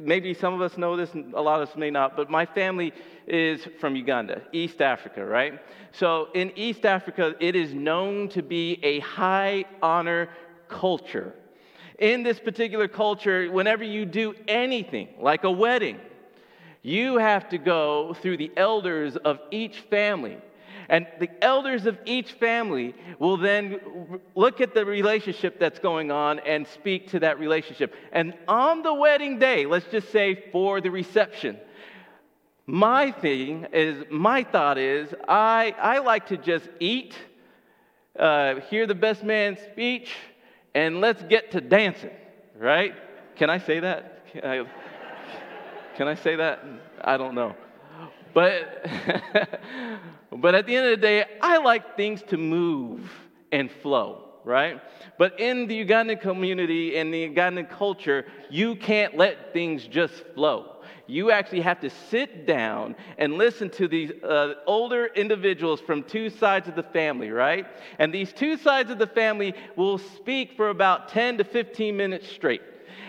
maybe 0.02 0.34
some 0.34 0.54
of 0.54 0.60
us 0.60 0.76
know 0.76 0.96
this, 0.96 1.10
a 1.14 1.40
lot 1.40 1.60
of 1.60 1.68
us 1.68 1.76
may 1.76 1.90
not, 1.90 2.16
but 2.16 2.30
my 2.30 2.46
family 2.46 2.92
is 3.26 3.66
from 3.80 3.96
Uganda, 3.96 4.42
East 4.52 4.80
Africa, 4.80 5.24
right? 5.24 5.60
So 5.92 6.28
in 6.34 6.52
East 6.56 6.84
Africa, 6.84 7.34
it 7.40 7.56
is 7.56 7.74
known 7.74 8.28
to 8.30 8.42
be 8.42 8.78
a 8.82 9.00
high 9.00 9.64
honor 9.82 10.28
culture. 10.68 11.34
In 11.98 12.22
this 12.22 12.38
particular 12.38 12.88
culture, 12.88 13.50
whenever 13.50 13.84
you 13.84 14.06
do 14.06 14.34
anything, 14.48 15.08
like 15.18 15.44
a 15.44 15.50
wedding, 15.50 15.98
you 16.82 17.18
have 17.18 17.48
to 17.50 17.58
go 17.58 18.14
through 18.14 18.38
the 18.38 18.50
elders 18.56 19.16
of 19.16 19.38
each 19.50 19.80
family 19.90 20.38
and 20.90 21.06
the 21.20 21.30
elders 21.40 21.86
of 21.86 21.96
each 22.04 22.32
family 22.32 22.96
will 23.20 23.36
then 23.36 24.20
look 24.34 24.60
at 24.60 24.74
the 24.74 24.84
relationship 24.84 25.60
that's 25.60 25.78
going 25.78 26.10
on 26.10 26.40
and 26.40 26.66
speak 26.66 27.08
to 27.10 27.20
that 27.20 27.38
relationship. 27.38 27.94
And 28.10 28.34
on 28.48 28.82
the 28.82 28.92
wedding 28.92 29.38
day, 29.38 29.66
let's 29.66 29.86
just 29.86 30.10
say 30.10 30.50
for 30.50 30.80
the 30.80 30.90
reception, 30.90 31.58
my 32.66 33.12
thing 33.12 33.68
is, 33.72 34.04
my 34.10 34.42
thought 34.42 34.78
is, 34.78 35.14
I, 35.28 35.76
I 35.80 35.98
like 36.00 36.26
to 36.26 36.36
just 36.36 36.68
eat, 36.80 37.14
uh, 38.18 38.56
hear 38.68 38.88
the 38.88 38.94
best 38.94 39.22
man's 39.22 39.60
speech, 39.60 40.10
and 40.74 41.00
let's 41.00 41.22
get 41.22 41.52
to 41.52 41.60
dancing, 41.60 42.10
right? 42.58 42.94
Can 43.36 43.48
I 43.48 43.58
say 43.58 43.78
that? 43.78 44.26
Can 44.32 44.44
I, 44.44 44.64
can 45.96 46.08
I 46.08 46.16
say 46.16 46.34
that? 46.34 46.64
I 47.00 47.16
don't 47.16 47.36
know. 47.36 47.54
But, 48.34 48.86
but 50.36 50.54
at 50.54 50.66
the 50.66 50.76
end 50.76 50.86
of 50.86 51.00
the 51.00 51.06
day, 51.06 51.24
I 51.40 51.58
like 51.58 51.96
things 51.96 52.22
to 52.28 52.36
move 52.36 53.10
and 53.52 53.70
flow, 53.70 54.28
right? 54.44 54.80
But 55.18 55.40
in 55.40 55.66
the 55.66 55.84
Ugandan 55.84 56.20
community 56.20 56.96
and 56.96 57.12
the 57.12 57.28
Ugandan 57.28 57.68
culture, 57.68 58.26
you 58.48 58.76
can't 58.76 59.16
let 59.16 59.52
things 59.52 59.86
just 59.86 60.14
flow 60.34 60.80
you 61.10 61.30
actually 61.30 61.60
have 61.60 61.80
to 61.80 61.90
sit 61.90 62.46
down 62.46 62.94
and 63.18 63.34
listen 63.34 63.68
to 63.68 63.88
these 63.88 64.10
uh, 64.22 64.54
older 64.66 65.06
individuals 65.06 65.80
from 65.80 66.04
two 66.04 66.30
sides 66.30 66.68
of 66.68 66.76
the 66.76 66.82
family, 66.82 67.30
right? 67.30 67.66
And 67.98 68.14
these 68.14 68.32
two 68.32 68.56
sides 68.56 68.90
of 68.90 68.98
the 68.98 69.06
family 69.06 69.54
will 69.76 69.98
speak 69.98 70.56
for 70.56 70.70
about 70.70 71.08
10 71.08 71.38
to 71.38 71.44
15 71.44 71.96
minutes 71.96 72.28
straight. 72.28 72.62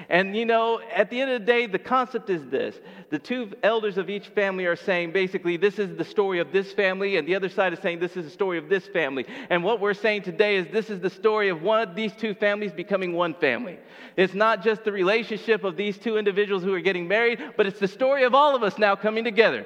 And 0.10 0.36
you 0.36 0.46
know, 0.46 0.82
at 0.94 1.10
the 1.10 1.22
end 1.22 1.32
of 1.32 1.42
the 1.42 1.46
day, 1.46 1.66
the 1.68 1.80
concept 1.80 2.30
is 2.30 2.46
this 2.48 2.76
the 3.10 3.20
two 3.20 3.52
elders 3.62 3.98
of 3.98 4.10
each 4.10 4.30
family 4.30 4.66
are 4.66 4.76
saying 4.76 5.12
basically, 5.12 5.58
this 5.58 5.80
is 5.80 5.96
the 5.98 6.06
story 6.06 6.40
of 6.40 6.52
this 6.52 6.72
family, 6.72 7.18
and 7.18 7.28
the 7.28 7.36
other 7.36 7.50
side 7.50 7.74
is 7.74 7.80
saying, 7.80 8.00
this 8.00 8.16
is 8.16 8.26
the 8.26 8.32
story 8.32 8.58
of 8.58 8.70
this 8.70 8.88
family. 8.88 9.26
And 9.50 9.64
what 9.64 9.80
we're 9.80 9.94
saying 9.94 10.24
today 10.24 10.56
is 10.56 10.68
this 10.72 10.90
is 10.90 11.02
the 11.02 11.10
story 11.10 11.50
of 11.50 11.62
one 11.62 11.82
of 11.82 11.94
these 11.94 12.14
two 12.14 12.34
families 12.34 12.72
becoming 12.72 13.14
one 13.14 13.34
family. 13.34 13.80
It's 14.16 14.34
not 14.34 14.64
just 14.64 14.84
the 14.84 14.92
relationship 14.92 15.64
of 15.64 15.76
these 15.76 15.98
two 15.98 16.18
individuals 16.18 16.64
who 16.64 16.74
are 16.74 16.80
getting 16.80 17.08
married, 17.08 17.40
but 17.58 17.66
it's 17.66 17.80
the 17.80 17.88
story 17.88 18.24
of 18.24 18.34
all 18.34 18.56
of 18.56 18.64
us 18.64 18.78
now 18.78 18.96
coming 18.96 19.24
together, 19.24 19.66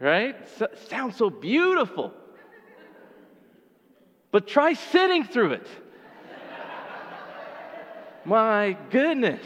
right? 0.00 0.36
So, 0.58 0.68
sounds 0.88 1.16
so 1.16 1.30
beautiful. 1.30 2.12
But 4.30 4.46
try 4.46 4.72
sitting 4.72 5.24
through 5.24 5.52
it. 5.52 5.66
My 8.24 8.76
goodness. 8.90 9.44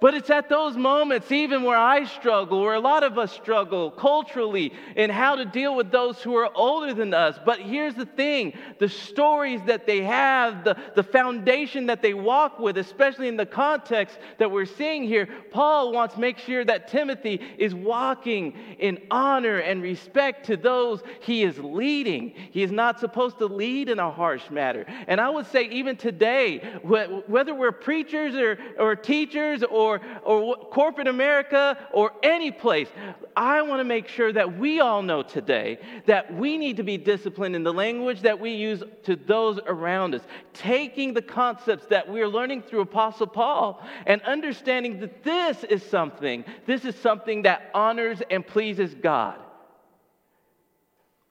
But 0.00 0.14
it's 0.14 0.30
at 0.30 0.48
those 0.48 0.76
moments, 0.76 1.32
even 1.32 1.64
where 1.64 1.76
I 1.76 2.04
struggle, 2.04 2.62
where 2.62 2.74
a 2.74 2.80
lot 2.80 3.02
of 3.02 3.18
us 3.18 3.32
struggle 3.32 3.90
culturally 3.90 4.72
in 4.94 5.10
how 5.10 5.34
to 5.34 5.44
deal 5.44 5.74
with 5.74 5.90
those 5.90 6.22
who 6.22 6.36
are 6.36 6.50
older 6.54 6.94
than 6.94 7.12
us. 7.12 7.38
But 7.44 7.58
here's 7.58 7.94
the 7.94 8.06
thing 8.06 8.52
the 8.78 8.88
stories 8.88 9.60
that 9.66 9.86
they 9.86 10.02
have, 10.02 10.62
the, 10.62 10.76
the 10.94 11.02
foundation 11.02 11.86
that 11.86 12.00
they 12.00 12.14
walk 12.14 12.60
with, 12.60 12.78
especially 12.78 13.26
in 13.26 13.36
the 13.36 13.46
context 13.46 14.18
that 14.38 14.50
we're 14.50 14.66
seeing 14.66 15.02
here, 15.02 15.28
Paul 15.50 15.92
wants 15.92 16.14
to 16.14 16.20
make 16.20 16.38
sure 16.38 16.64
that 16.64 16.88
Timothy 16.88 17.40
is 17.58 17.74
walking 17.74 18.54
in 18.78 19.00
honor 19.10 19.58
and 19.58 19.82
respect 19.82 20.46
to 20.46 20.56
those 20.56 21.02
he 21.20 21.42
is 21.42 21.58
leading. 21.58 22.34
He 22.52 22.62
is 22.62 22.70
not 22.70 23.00
supposed 23.00 23.38
to 23.38 23.46
lead 23.46 23.88
in 23.88 23.98
a 23.98 24.10
harsh 24.10 24.48
manner. 24.50 24.84
And 25.08 25.20
I 25.20 25.28
would 25.28 25.46
say, 25.46 25.64
even 25.64 25.96
today, 25.96 26.58
whether 26.82 27.54
we're 27.54 27.72
preachers 27.72 28.36
or, 28.36 28.58
or 28.78 28.94
teachers 28.94 29.64
or 29.64 29.87
or, 29.88 30.00
or 30.24 30.56
corporate 30.56 31.08
America 31.08 31.76
or 31.92 32.12
any 32.22 32.50
place. 32.50 32.88
I 33.36 33.62
want 33.62 33.80
to 33.80 33.84
make 33.84 34.08
sure 34.08 34.32
that 34.32 34.58
we 34.58 34.80
all 34.80 35.02
know 35.02 35.22
today 35.22 35.78
that 36.06 36.34
we 36.34 36.58
need 36.58 36.76
to 36.76 36.82
be 36.82 36.96
disciplined 36.96 37.56
in 37.56 37.62
the 37.62 37.72
language 37.72 38.22
that 38.22 38.38
we 38.38 38.52
use 38.52 38.82
to 39.04 39.16
those 39.16 39.58
around 39.66 40.14
us, 40.14 40.22
taking 40.52 41.14
the 41.14 41.22
concepts 41.22 41.86
that 41.86 42.08
we're 42.08 42.28
learning 42.28 42.62
through 42.62 42.80
Apostle 42.80 43.26
Paul 43.26 43.82
and 44.06 44.20
understanding 44.22 45.00
that 45.00 45.22
this 45.22 45.64
is 45.64 45.82
something, 45.82 46.44
this 46.66 46.84
is 46.84 46.94
something 46.96 47.42
that 47.42 47.70
honors 47.74 48.22
and 48.30 48.46
pleases 48.46 48.94
God. 48.94 49.38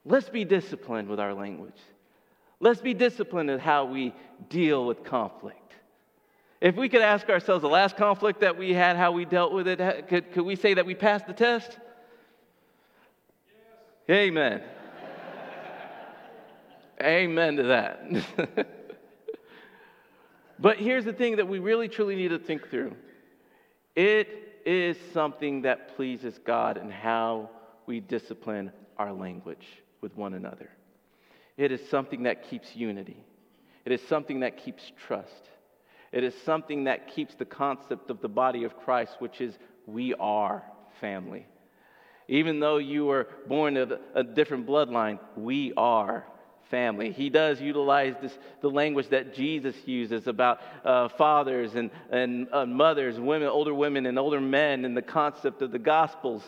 Let's 0.06 0.30
be 0.30 0.46
disciplined 0.46 1.10
with 1.10 1.20
our 1.20 1.34
language. 1.34 1.80
Let's 2.60 2.82
be 2.82 2.94
disciplined 2.94 3.50
in 3.50 3.60
how 3.60 3.86
we 3.86 4.14
deal 4.50 4.86
with 4.86 5.04
conflict. 5.04 5.57
If 6.60 6.76
we 6.76 6.90
could 6.90 7.02
ask 7.02 7.30
ourselves 7.30 7.62
the 7.62 7.70
last 7.70 7.98
conflict 7.98 8.42
that 8.42 8.58
we 8.58 8.74
had, 8.74 8.98
how 8.98 9.12
we 9.12 9.26
dealt 9.26 9.54
with 9.54 9.68
it, 9.68 10.08
could, 10.08 10.32
could 10.32 10.44
we 10.44 10.56
say 10.56 10.74
that 10.74 10.86
we 10.86 10.96
passed 10.96 11.28
the 11.28 11.34
test? 11.34 11.78
Yes. 14.08 14.18
Amen. 14.18 14.64
Amen 17.00 17.58
to 17.58 17.64
that. 17.64 18.68
but 20.60 20.78
here's 20.78 21.06
the 21.06 21.14
thing 21.14 21.36
that 21.36 21.48
we 21.48 21.60
really 21.60 21.88
truly 21.88 22.16
need 22.16 22.30
to 22.30 22.40
think 22.40 22.70
through 22.70 22.96
it 23.96 24.62
is 24.66 24.98
something 25.14 25.62
that 25.62 25.96
pleases 25.96 26.40
God 26.40 26.78
and 26.78 26.92
how 26.92 27.50
we 27.86 28.00
discipline 28.00 28.72
our 28.98 29.14
language 29.14 29.66
with 30.02 30.16
one 30.16 30.34
another. 30.34 30.70
It 31.56 31.72
is 31.72 31.88
something 31.90 32.24
that 32.24 32.50
keeps 32.50 32.76
unity, 32.76 33.24
it 33.86 33.92
is 33.92 34.02
something 34.08 34.40
that 34.40 34.58
keeps 34.58 34.92
trust. 35.08 35.50
It 36.12 36.24
is 36.24 36.34
something 36.46 36.86
that 36.86 37.08
keeps 37.14 37.36
the 37.36 37.46
concept 37.46 38.10
of 38.10 38.22
the 38.22 38.30
body 38.30 38.64
of 38.64 38.78
Christ, 38.78 39.18
which 39.20 39.42
is 39.42 39.58
we 39.86 40.14
are 40.16 40.64
family. 41.00 41.46
Even 42.28 42.60
though 42.60 42.78
you 42.78 43.06
were 43.06 43.28
born 43.48 43.78
of 43.78 43.94
a 44.14 44.24
different 44.24 44.68
bloodline, 44.68 45.20
we 45.36 45.74
are 45.78 46.26
family. 46.70 47.12
He 47.12 47.30
does 47.30 47.62
utilize 47.62 48.16
this, 48.22 48.38
the 48.62 48.70
language 48.70 49.10
that 49.10 49.34
Jesus 49.34 49.76
uses 49.86 50.28
about 50.28 50.60
uh, 50.84 51.08
fathers 51.10 51.76
and, 51.76 51.90
and 52.10 52.48
uh, 52.52 52.66
mothers, 52.66 53.20
women, 53.20 53.48
older 53.48 53.74
women 53.74 54.06
and 54.06 54.20
older 54.20 54.42
men, 54.42 54.84
and 54.84 54.96
the 54.96 55.02
concept 55.02 55.62
of 55.62 55.72
the 55.72 55.80
Gospels. 55.80 56.44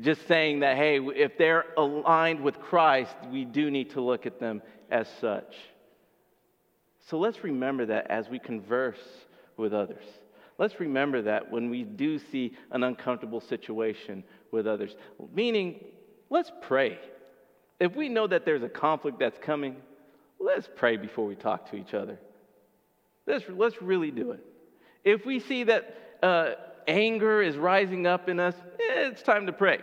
Just 0.00 0.26
saying 0.28 0.60
that, 0.60 0.76
hey, 0.76 0.98
if 0.98 1.38
they're 1.38 1.64
aligned 1.76 2.40
with 2.40 2.60
Christ, 2.60 3.14
we 3.30 3.44
do 3.44 3.70
need 3.70 3.90
to 3.90 4.00
look 4.00 4.26
at 4.26 4.38
them 4.38 4.62
as 4.90 5.08
such. 5.20 5.54
So 7.08 7.18
let's 7.18 7.44
remember 7.44 7.86
that 7.86 8.10
as 8.10 8.28
we 8.28 8.38
converse 8.38 9.00
with 9.56 9.74
others. 9.74 10.04
Let's 10.56 10.80
remember 10.80 11.22
that 11.22 11.50
when 11.50 11.68
we 11.68 11.82
do 11.82 12.18
see 12.18 12.56
an 12.70 12.82
uncomfortable 12.84 13.40
situation 13.40 14.24
with 14.50 14.66
others. 14.66 14.94
Meaning, 15.34 15.84
let's 16.30 16.50
pray. 16.62 16.98
If 17.80 17.94
we 17.96 18.08
know 18.08 18.26
that 18.26 18.44
there's 18.44 18.62
a 18.62 18.68
conflict 18.68 19.18
that's 19.18 19.38
coming, 19.38 19.76
let's 20.38 20.68
pray 20.76 20.96
before 20.96 21.26
we 21.26 21.34
talk 21.34 21.70
to 21.70 21.76
each 21.76 21.92
other. 21.92 22.18
Let's, 23.26 23.44
let's 23.48 23.82
really 23.82 24.10
do 24.10 24.30
it. 24.30 24.44
If 25.02 25.26
we 25.26 25.40
see 25.40 25.64
that 25.64 26.18
uh, 26.22 26.52
anger 26.86 27.42
is 27.42 27.56
rising 27.56 28.06
up 28.06 28.28
in 28.28 28.38
us, 28.38 28.54
eh, 28.54 29.08
it's 29.08 29.22
time 29.22 29.46
to 29.46 29.52
pray. 29.52 29.80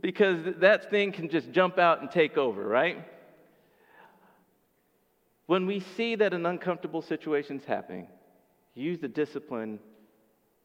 Because 0.00 0.54
that 0.60 0.90
thing 0.90 1.12
can 1.12 1.28
just 1.28 1.52
jump 1.52 1.78
out 1.78 2.00
and 2.00 2.10
take 2.10 2.36
over, 2.36 2.66
right? 2.66 3.04
When 5.48 5.64
we 5.64 5.80
see 5.96 6.14
that 6.14 6.34
an 6.34 6.44
uncomfortable 6.44 7.00
situation 7.00 7.56
is 7.56 7.64
happening, 7.64 8.06
use 8.74 8.98
the 9.00 9.08
discipline 9.08 9.78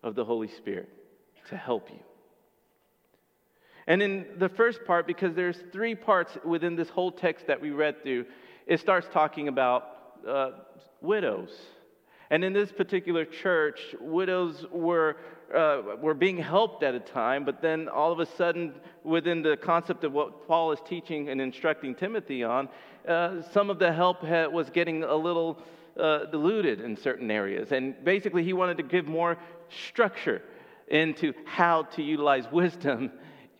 of 0.04 0.14
the 0.14 0.26
Holy 0.26 0.50
Spirit 0.50 0.90
to 1.48 1.56
help 1.56 1.90
you. 1.90 2.00
And 3.88 4.02
in 4.02 4.26
the 4.40 4.50
first 4.50 4.84
part, 4.86 5.08
because 5.08 5.36
there's 5.36 5.58
three 5.72 5.96
parts 5.96 6.38
within 6.44 6.76
this 6.76 6.90
whole 6.90 7.14
text 7.14 7.48
that 7.48 7.62
we 7.62 7.72
read 7.72 8.04
through, 8.04 8.26
it 8.68 8.82
starts 8.82 9.08
talking 9.14 9.48
about 9.48 9.88
uh, 10.28 10.52
widows. 11.00 11.52
And 12.30 12.44
in 12.44 12.52
this 12.52 12.74
particular 12.74 13.24
church, 13.24 13.80
widows 14.02 14.66
were 14.70 15.16
uh, 15.54 15.82
were 16.02 16.14
being 16.14 16.38
helped 16.38 16.84
at 16.84 16.96
a 16.96 17.00
time, 17.00 17.46
but 17.46 17.62
then 17.62 17.88
all 17.88 18.12
of 18.12 18.20
a 18.20 18.26
sudden, 18.26 18.74
within 19.04 19.42
the 19.42 19.58
concept 19.58 20.04
of 20.04 20.12
what 20.12 20.48
Paul 20.48 20.72
is 20.72 20.80
teaching 20.86 21.30
and 21.30 21.40
instructing 21.40 21.96
Timothy 21.96 22.44
on, 22.44 22.70
uh, 23.08 23.42
some 23.52 23.70
of 23.70 23.80
the 23.80 23.92
help 23.92 24.24
was 24.24 24.70
getting 24.70 25.04
a 25.04 25.16
little 25.16 25.60
uh, 26.00 26.26
diluted 26.26 26.82
in 26.82 26.98
certain 26.98 27.30
areas. 27.30 27.72
And 27.72 27.96
basically, 28.04 28.44
he 28.44 28.54
wanted 28.54 28.78
to 28.78 28.84
give 28.84 29.06
more 29.06 29.38
structure 29.70 30.42
into 30.88 31.34
how 31.46 31.84
to 31.84 32.02
utilize 32.02 32.46
wisdom 32.52 33.12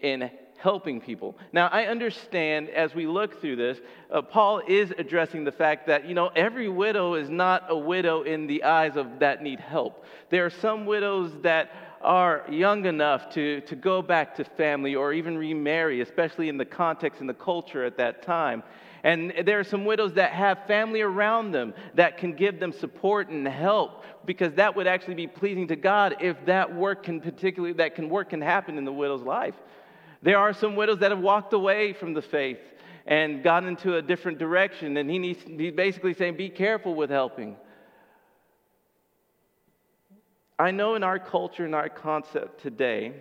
in 0.02 0.30
helping 0.58 1.02
people. 1.02 1.38
Now, 1.52 1.68
I 1.68 1.86
understand 1.86 2.70
as 2.70 2.96
we 2.96 3.06
look 3.06 3.42
through 3.42 3.58
this, 3.58 3.80
uh, 4.12 4.22
Paul 4.22 4.62
is 4.68 4.94
addressing 4.98 5.44
the 5.44 5.52
fact 5.52 5.88
that, 5.88 6.06
you 6.06 6.14
know, 6.14 6.28
every 6.36 6.70
widow 6.70 7.16
is 7.16 7.30
not 7.30 7.66
a 7.70 7.78
widow 7.78 8.24
in 8.24 8.48
the 8.48 8.64
eyes 8.64 8.96
of 8.96 9.20
that 9.20 9.42
need 9.44 9.60
help. 9.60 10.06
There 10.30 10.46
are 10.46 10.50
some 10.50 10.86
widows 10.86 11.32
that 11.42 11.72
are 12.02 12.44
young 12.50 12.86
enough 12.86 13.30
to, 13.34 13.62
to 13.62 13.76
go 13.76 14.02
back 14.02 14.36
to 14.36 14.44
family 14.44 14.96
or 14.96 15.14
even 15.14 15.38
remarry, 15.38 16.02
especially 16.02 16.50
in 16.50 16.58
the 16.58 16.66
context 16.66 17.22
and 17.22 17.30
the 17.30 17.34
culture 17.34 17.84
at 17.86 17.98
that 17.98 18.22
time. 18.22 18.64
And 19.04 19.34
there 19.46 19.60
are 19.60 19.66
some 19.66 19.84
widows 19.84 20.14
that 20.14 20.32
have 20.32 20.66
family 20.66 21.02
around 21.02 21.52
them 21.52 21.74
that 21.96 22.18
can 22.18 22.34
give 22.34 22.60
them 22.60 22.72
support 22.72 23.28
and 23.28 23.46
help 23.46 24.04
because 24.26 24.54
that 24.54 24.76
would 24.76 24.88
actually 24.88 25.16
be 25.16 25.28
pleasing 25.28 25.68
to 25.68 25.76
God 25.76 26.16
if 26.22 26.38
that 26.46 26.74
work 26.74 27.04
can 27.04 27.20
particularly 27.20 27.74
that 27.74 27.96
can 27.96 28.10
work 28.10 28.30
can 28.30 28.42
happen 28.42 28.78
in 28.78 28.86
the 28.86 28.94
widow's 28.94 29.22
life. 29.22 29.56
There 30.24 30.38
are 30.38 30.54
some 30.54 30.78
widows 30.78 31.00
that 31.00 31.12
have 31.12 31.20
walked 31.20 31.52
away 31.52 31.92
from 31.92 32.14
the 32.14 32.22
faith 32.22 32.60
and 33.06 33.44
gone 33.44 33.68
into 33.68 33.98
a 33.98 34.02
different 34.02 34.40
direction, 34.40 34.96
and 34.96 35.10
he 35.10 35.20
needs, 35.20 35.44
he's 35.46 35.74
basically 35.74 36.14
saying, 36.14 36.38
Be 36.38 36.50
careful 36.50 36.96
with 36.96 37.10
helping. 37.10 37.58
I 40.58 40.72
know 40.72 40.96
in 40.96 41.04
our 41.04 41.20
culture 41.20 41.66
and 41.66 41.76
our 41.76 41.90
concept 41.90 42.62
today, 42.62 43.14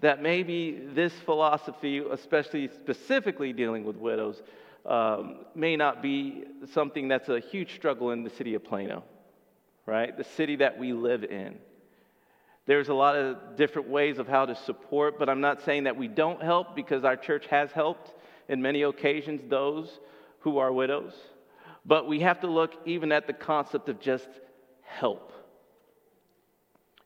that 0.00 0.22
maybe 0.22 0.78
this 0.94 1.12
philosophy, 1.24 1.98
especially 1.98 2.68
specifically 2.68 3.52
dealing 3.52 3.82
with 3.82 3.96
widows, 3.96 4.42
um, 4.84 5.46
may 5.56 5.74
not 5.74 6.02
be 6.02 6.44
something 6.72 7.08
that's 7.08 7.28
a 7.28 7.40
huge 7.40 7.74
struggle 7.74 8.12
in 8.12 8.22
the 8.22 8.30
city 8.30 8.54
of 8.54 8.62
Plano, 8.62 9.02
right? 9.86 10.16
The 10.16 10.22
city 10.22 10.56
that 10.56 10.78
we 10.78 10.92
live 10.92 11.24
in. 11.24 11.58
There's 12.66 12.88
a 12.88 12.94
lot 12.94 13.16
of 13.16 13.56
different 13.56 13.88
ways 13.88 14.18
of 14.18 14.26
how 14.26 14.46
to 14.46 14.54
support, 14.54 15.18
but 15.18 15.28
I'm 15.28 15.40
not 15.40 15.62
saying 15.62 15.84
that 15.84 15.96
we 15.96 16.08
don't 16.08 16.42
help 16.42 16.74
because 16.74 17.04
our 17.04 17.16
church 17.16 17.46
has 17.46 17.70
helped 17.70 18.12
in 18.48 18.60
many 18.60 18.82
occasions 18.82 19.42
those 19.48 20.00
who 20.40 20.58
are 20.58 20.72
widows. 20.72 21.12
But 21.84 22.08
we 22.08 22.20
have 22.20 22.40
to 22.40 22.48
look 22.48 22.74
even 22.84 23.12
at 23.12 23.26
the 23.28 23.32
concept 23.32 23.88
of 23.88 24.00
just 24.00 24.28
help. 24.82 25.32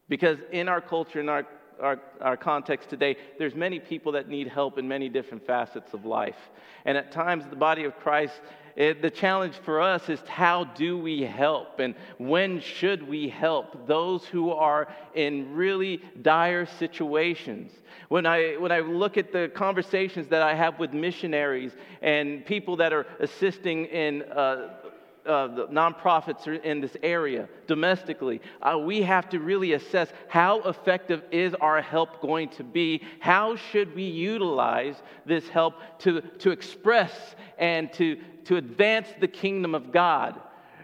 Because 0.08 0.38
in 0.50 0.68
our 0.68 0.80
culture, 0.80 1.20
in 1.20 1.28
our 1.28 1.46
our, 1.80 2.00
our 2.20 2.36
context 2.36 2.90
today, 2.90 3.16
there's 3.38 3.54
many 3.54 3.80
people 3.80 4.12
that 4.12 4.28
need 4.28 4.48
help 4.48 4.78
in 4.78 4.86
many 4.86 5.08
different 5.08 5.46
facets 5.46 5.92
of 5.94 6.04
life. 6.04 6.36
And 6.84 6.96
at 6.96 7.12
times, 7.12 7.44
the 7.48 7.56
body 7.56 7.84
of 7.84 7.96
Christ, 7.98 8.40
it, 8.76 9.02
the 9.02 9.10
challenge 9.10 9.54
for 9.64 9.80
us 9.80 10.08
is 10.08 10.20
how 10.26 10.64
do 10.64 10.98
we 10.98 11.22
help 11.22 11.80
and 11.80 11.94
when 12.18 12.60
should 12.60 13.06
we 13.06 13.28
help 13.28 13.86
those 13.86 14.24
who 14.24 14.50
are 14.50 14.88
in 15.14 15.54
really 15.54 16.02
dire 16.22 16.66
situations? 16.66 17.72
When 18.08 18.26
I, 18.26 18.54
when 18.54 18.72
I 18.72 18.80
look 18.80 19.16
at 19.16 19.32
the 19.32 19.50
conversations 19.54 20.28
that 20.28 20.42
I 20.42 20.54
have 20.54 20.78
with 20.78 20.92
missionaries 20.92 21.72
and 22.02 22.44
people 22.44 22.76
that 22.76 22.92
are 22.92 23.06
assisting 23.20 23.86
in 23.86 24.22
uh, 24.22 24.79
uh, 25.26 25.46
the 25.48 25.66
nonprofits 25.66 26.46
in 26.62 26.80
this 26.80 26.96
area 27.02 27.48
domestically, 27.66 28.40
uh, 28.62 28.78
we 28.78 29.02
have 29.02 29.28
to 29.28 29.38
really 29.38 29.74
assess 29.74 30.12
how 30.28 30.60
effective 30.62 31.22
is 31.30 31.54
our 31.54 31.82
help 31.82 32.20
going 32.20 32.48
to 32.48 32.64
be? 32.64 33.02
How 33.20 33.56
should 33.56 33.94
we 33.94 34.04
utilize 34.04 34.96
this 35.26 35.48
help 35.48 35.74
to, 36.00 36.20
to 36.20 36.50
express 36.50 37.12
and 37.58 37.92
to, 37.94 38.18
to 38.44 38.56
advance 38.56 39.08
the 39.20 39.28
kingdom 39.28 39.74
of 39.74 39.92
God? 39.92 40.40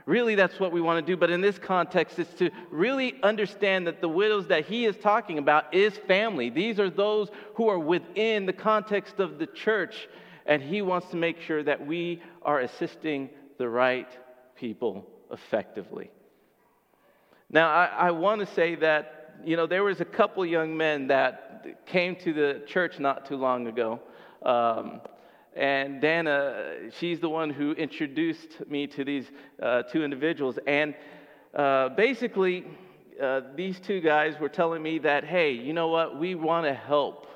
Really, 0.06 0.36
that's 0.36 0.60
what 0.60 0.70
we 0.70 0.80
want 0.80 1.04
to 1.04 1.12
do. 1.12 1.16
But 1.16 1.30
in 1.30 1.40
this 1.40 1.58
context, 1.58 2.20
it's 2.20 2.32
to 2.34 2.50
really 2.70 3.20
understand 3.24 3.88
that 3.88 4.00
the 4.00 4.08
widows 4.08 4.46
that 4.48 4.64
he 4.66 4.84
is 4.84 4.96
talking 4.96 5.38
about 5.38 5.74
is 5.74 5.96
family. 5.96 6.48
These 6.48 6.78
are 6.78 6.88
those 6.88 7.28
who 7.54 7.68
are 7.68 7.78
within 7.78 8.46
the 8.46 8.52
context 8.52 9.18
of 9.18 9.40
the 9.40 9.46
church. 9.48 10.08
And 10.46 10.62
he 10.62 10.80
wants 10.80 11.08
to 11.08 11.16
make 11.16 11.40
sure 11.40 11.64
that 11.64 11.84
we 11.84 12.22
are 12.42 12.60
assisting 12.60 13.30
the 13.58 13.68
right 13.68 14.08
people 14.56 15.06
effectively. 15.30 16.10
Now, 17.50 17.68
I, 17.68 17.86
I 17.86 18.10
want 18.10 18.40
to 18.40 18.46
say 18.54 18.74
that, 18.76 19.36
you 19.44 19.56
know, 19.56 19.66
there 19.66 19.84
was 19.84 20.00
a 20.00 20.04
couple 20.04 20.44
young 20.44 20.76
men 20.76 21.06
that 21.08 21.86
came 21.86 22.16
to 22.16 22.32
the 22.32 22.62
church 22.66 22.98
not 22.98 23.26
too 23.26 23.36
long 23.36 23.66
ago. 23.66 24.00
Um, 24.42 25.00
and 25.54 26.00
Dana, 26.00 26.90
she's 26.98 27.20
the 27.20 27.28
one 27.28 27.50
who 27.50 27.72
introduced 27.72 28.68
me 28.68 28.86
to 28.88 29.04
these 29.04 29.30
uh, 29.62 29.82
two 29.82 30.04
individuals. 30.04 30.58
And 30.66 30.94
uh, 31.54 31.90
basically, 31.90 32.66
uh, 33.22 33.40
these 33.54 33.80
two 33.80 34.00
guys 34.00 34.38
were 34.38 34.50
telling 34.50 34.82
me 34.82 34.98
that, 34.98 35.24
hey, 35.24 35.52
you 35.52 35.72
know 35.72 35.88
what? 35.88 36.18
We 36.18 36.34
want 36.34 36.66
to 36.66 36.74
help 36.74 37.26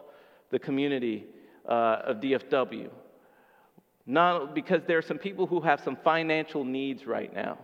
the 0.50 0.58
community 0.58 1.24
uh, 1.66 2.02
of 2.04 2.16
DFW. 2.18 2.90
Not 4.10 4.56
because 4.56 4.82
there 4.88 4.98
are 4.98 5.02
some 5.02 5.18
people 5.18 5.46
who 5.46 5.60
have 5.60 5.80
some 5.80 5.94
financial 5.94 6.64
needs 6.64 7.06
right 7.06 7.32
now. 7.32 7.58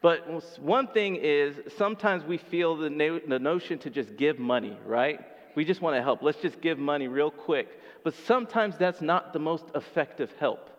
But 0.00 0.58
one 0.60 0.88
thing 0.88 1.14
is, 1.14 1.54
sometimes 1.78 2.24
we 2.24 2.38
feel 2.38 2.76
the, 2.76 2.90
no- 2.90 3.20
the 3.20 3.38
notion 3.38 3.78
to 3.80 3.90
just 3.90 4.16
give 4.16 4.40
money, 4.40 4.76
right? 4.84 5.20
We 5.54 5.64
just 5.64 5.80
want 5.80 5.94
to 5.94 6.02
help. 6.02 6.22
Let's 6.22 6.42
just 6.42 6.60
give 6.60 6.76
money 6.76 7.06
real 7.06 7.30
quick. 7.30 7.68
But 8.02 8.14
sometimes 8.26 8.76
that's 8.76 9.00
not 9.00 9.32
the 9.32 9.38
most 9.38 9.66
effective 9.76 10.32
help, 10.40 10.70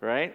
right? 0.00 0.34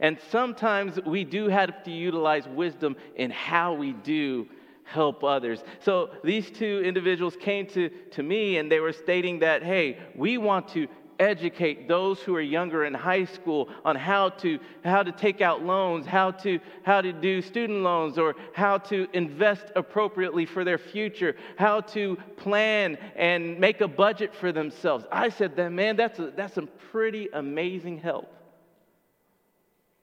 And 0.00 0.18
sometimes 0.32 0.98
we 1.06 1.22
do 1.22 1.46
have 1.46 1.84
to 1.84 1.92
utilize 1.92 2.48
wisdom 2.48 2.96
in 3.14 3.30
how 3.30 3.72
we 3.72 3.92
do 3.92 4.48
help 4.82 5.22
others. 5.22 5.62
So 5.78 6.10
these 6.24 6.50
two 6.50 6.82
individuals 6.84 7.36
came 7.38 7.66
to, 7.68 7.88
to 7.88 8.22
me 8.24 8.56
and 8.56 8.72
they 8.72 8.80
were 8.80 8.92
stating 8.92 9.38
that, 9.38 9.62
hey, 9.62 9.98
we 10.16 10.38
want 10.38 10.66
to 10.70 10.88
educate 11.20 11.86
those 11.86 12.20
who 12.20 12.34
are 12.34 12.40
younger 12.40 12.84
in 12.84 12.94
high 12.94 13.24
school 13.24 13.68
on 13.84 13.94
how 13.94 14.30
to, 14.30 14.58
how 14.82 15.02
to 15.02 15.12
take 15.12 15.40
out 15.40 15.62
loans, 15.62 16.06
how 16.06 16.30
to, 16.32 16.58
how 16.82 17.00
to 17.00 17.12
do 17.12 17.42
student 17.42 17.82
loans, 17.82 18.18
or 18.18 18.34
how 18.52 18.78
to 18.78 19.06
invest 19.12 19.66
appropriately 19.76 20.46
for 20.46 20.64
their 20.64 20.78
future, 20.78 21.36
how 21.56 21.80
to 21.80 22.16
plan 22.36 22.96
and 23.14 23.58
make 23.60 23.80
a 23.80 23.88
budget 23.88 24.34
for 24.34 24.50
themselves. 24.50 25.04
I 25.12 25.28
said 25.28 25.54
that, 25.56 25.70
man, 25.70 25.96
that's, 25.96 26.18
a, 26.18 26.32
that's 26.34 26.54
some 26.54 26.68
pretty 26.90 27.28
amazing 27.32 27.98
help. 27.98 28.34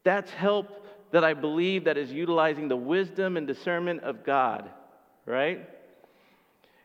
That's 0.04 0.32
help 0.32 0.86
that 1.12 1.24
I 1.24 1.34
believe 1.34 1.86
that 1.86 1.98
is 1.98 2.12
utilizing 2.12 2.68
the 2.68 2.78
wisdom 2.78 3.38
and 3.38 3.48
discernment 3.48 4.04
of 4.04 4.24
God, 4.24 4.70
right? 5.26 5.68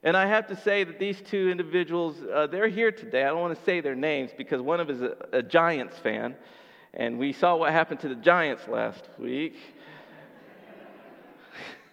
And 0.05 0.17
I 0.17 0.27
have 0.27 0.49
to 0.49 0.57
say 0.57 0.83
that 0.83 0.99
these 0.99 1.21
two 1.21 1.49
individuals, 1.49 2.17
uh, 2.23 2.49
they're 2.49 2.69
here 2.69 2.91
today. 2.91 3.23
I 3.23 3.27
don't 3.27 3.41
want 3.41 3.57
to 3.57 3.65
say 3.65 3.81
their 3.81 3.95
names 3.95 4.33
because 4.37 4.61
one 4.61 4.81
of 4.81 4.89
them 4.89 4.97
is 4.97 5.03
a, 5.03 5.17
a 5.39 5.43
Giants 5.43 5.97
fan, 5.99 6.35
and 6.93 7.19
we 7.19 7.33
saw 7.33 7.55
what 7.55 7.71
happened 7.71 8.01
to 8.01 8.09
the 8.09 8.17
Giants 8.17 8.67
last 8.67 9.09
week. 9.17 9.55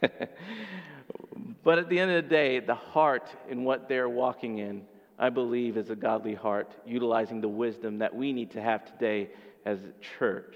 but 1.64 1.78
at 1.78 1.88
the 1.90 2.00
end 2.00 2.10
of 2.12 2.24
the 2.24 2.30
day, 2.30 2.60
the 2.60 2.74
heart 2.74 3.30
in 3.48 3.64
what 3.64 3.88
they're 3.88 4.10
walking 4.10 4.58
in, 4.58 4.82
I 5.20 5.30
believe, 5.30 5.78
is 5.78 5.92
a 5.92 5.96
godly 5.96 6.34
heart, 6.34 6.76
utilizing 6.88 7.42
the 7.42 7.48
wisdom 7.48 8.00
that 8.00 8.16
we 8.16 8.34
need 8.34 8.50
to 8.52 8.62
have 8.62 8.86
today 8.86 9.30
as 9.66 9.78
a 9.80 9.94
church. 10.18 10.56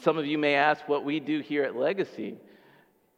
Some 0.00 0.16
of 0.16 0.26
you 0.26 0.38
may 0.38 0.54
ask 0.54 0.88
what 0.88 1.04
we 1.04 1.18
do 1.18 1.40
here 1.40 1.64
at 1.64 1.74
Legacy, 1.74 2.36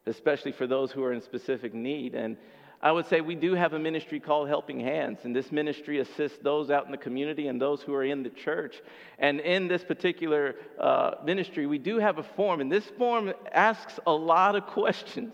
especially 0.07 0.51
for 0.51 0.65
those 0.65 0.91
who 0.91 1.03
are 1.03 1.13
in 1.13 1.21
specific 1.21 1.73
need. 1.73 2.15
And 2.15 2.37
I 2.81 2.91
would 2.91 3.07
say 3.07 3.21
we 3.21 3.35
do 3.35 3.55
have 3.55 3.73
a 3.73 3.79
ministry 3.79 4.19
called 4.19 4.47
Helping 4.47 4.79
Hands, 4.79 5.17
and 5.23 5.35
this 5.35 5.51
ministry 5.51 5.99
assists 5.99 6.37
those 6.43 6.69
out 6.69 6.85
in 6.85 6.91
the 6.91 6.97
community 6.97 7.47
and 7.47 7.59
those 7.59 7.81
who 7.81 7.93
are 7.95 8.03
in 8.03 8.21
the 8.21 8.29
church. 8.29 8.81
And 9.17 9.39
in 9.39 9.67
this 9.67 9.83
particular 9.83 10.55
uh, 10.79 11.15
ministry, 11.25 11.65
we 11.65 11.79
do 11.79 11.97
have 11.97 12.19
a 12.19 12.23
form, 12.23 12.61
and 12.61 12.71
this 12.71 12.85
form 12.85 13.33
asks 13.51 13.99
a 14.05 14.11
lot 14.11 14.55
of 14.55 14.67
questions. 14.67 15.33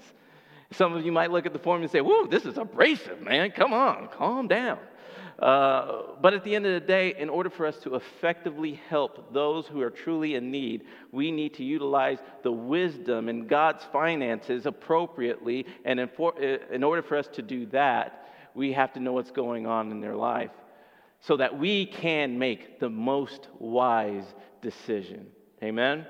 Some 0.71 0.93
of 0.93 1.06
you 1.06 1.12
might 1.12 1.32
look 1.32 1.45
at 1.45 1.53
the 1.53 1.60
form 1.60 1.82
and 1.82 1.91
say, 1.91 1.99
Whoa, 1.99 2.27
this 2.27 2.45
is 2.45 2.58
abrasive, 2.58 3.21
man. 3.21 3.51
Come 3.51 3.73
on, 3.73 4.08
calm 4.08 4.47
down. 4.47 4.79
Uh, 5.39 6.04
but 6.22 6.34
at 6.34 6.43
the 6.43 6.56
end 6.56 6.65
of 6.65 6.74
the 6.74 6.88
day, 6.88 7.15
in 7.17 7.30
order 7.30 7.50
for 7.50 7.65
us 7.65 7.78
to 7.78 7.96
effectively 7.96 8.80
help 8.89 9.34
those 9.34 9.65
who 9.65 9.82
are 9.82 9.89
truly 9.89 10.36
in 10.36 10.52
need, 10.52 10.84
we 11.12 11.32
need 11.32 11.54
to 11.56 11.63
utilize 11.63 12.19
the 12.43 12.52
wisdom 12.52 13.30
and 13.30 13.50
God's 13.50 13.84
finances 13.91 14.65
appropriately. 14.65 15.65
And 15.86 16.00
in, 16.00 16.08
for, 16.10 16.34
uh, 16.38 16.58
in 16.72 16.84
order 16.84 17.02
for 17.02 17.17
us 17.17 17.28
to 17.34 17.41
do 17.41 17.65
that, 17.67 18.30
we 18.54 18.74
have 18.74 18.93
to 18.93 19.00
know 19.00 19.13
what's 19.13 19.32
going 19.32 19.65
on 19.65 19.91
in 19.91 20.00
their 20.00 20.15
life 20.15 20.52
so 21.19 21.38
that 21.38 21.58
we 21.58 21.86
can 21.88 22.38
make 22.38 22.80
the 22.80 22.89
most 22.89 23.48
wise 23.58 24.26
decision. 24.62 25.28
Amen? 25.63 26.06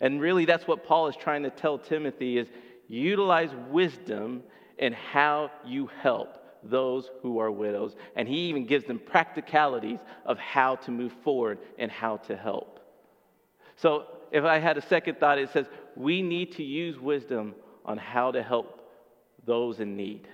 And 0.00 0.20
really, 0.20 0.44
that's 0.44 0.66
what 0.66 0.84
Paul 0.84 1.06
is 1.08 1.16
trying 1.16 1.44
to 1.44 1.50
tell 1.50 1.78
Timothy 1.78 2.36
is 2.36 2.48
utilize 2.88 3.50
wisdom 3.70 4.42
in 4.76 4.92
how 4.92 5.50
you 5.64 5.88
help 6.02 6.43
those 6.70 7.10
who 7.22 7.38
are 7.38 7.50
widows. 7.50 7.94
And 8.16 8.28
he 8.28 8.48
even 8.48 8.66
gives 8.66 8.84
them 8.84 8.98
practicalities 8.98 9.98
of 10.24 10.38
how 10.38 10.76
to 10.76 10.90
move 10.90 11.12
forward 11.22 11.58
and 11.78 11.90
how 11.90 12.18
to 12.18 12.36
help. 12.36 12.80
So, 13.76 14.06
if 14.30 14.44
I 14.44 14.58
had 14.58 14.76
a 14.76 14.82
second 14.82 15.20
thought, 15.20 15.38
it 15.38 15.50
says 15.52 15.66
we 15.94 16.20
need 16.20 16.52
to 16.56 16.64
use 16.64 16.98
wisdom 16.98 17.54
on 17.84 17.98
how 17.98 18.32
to 18.32 18.42
help 18.42 18.90
those 19.46 19.80
in 19.80 19.96
need. 19.96 20.26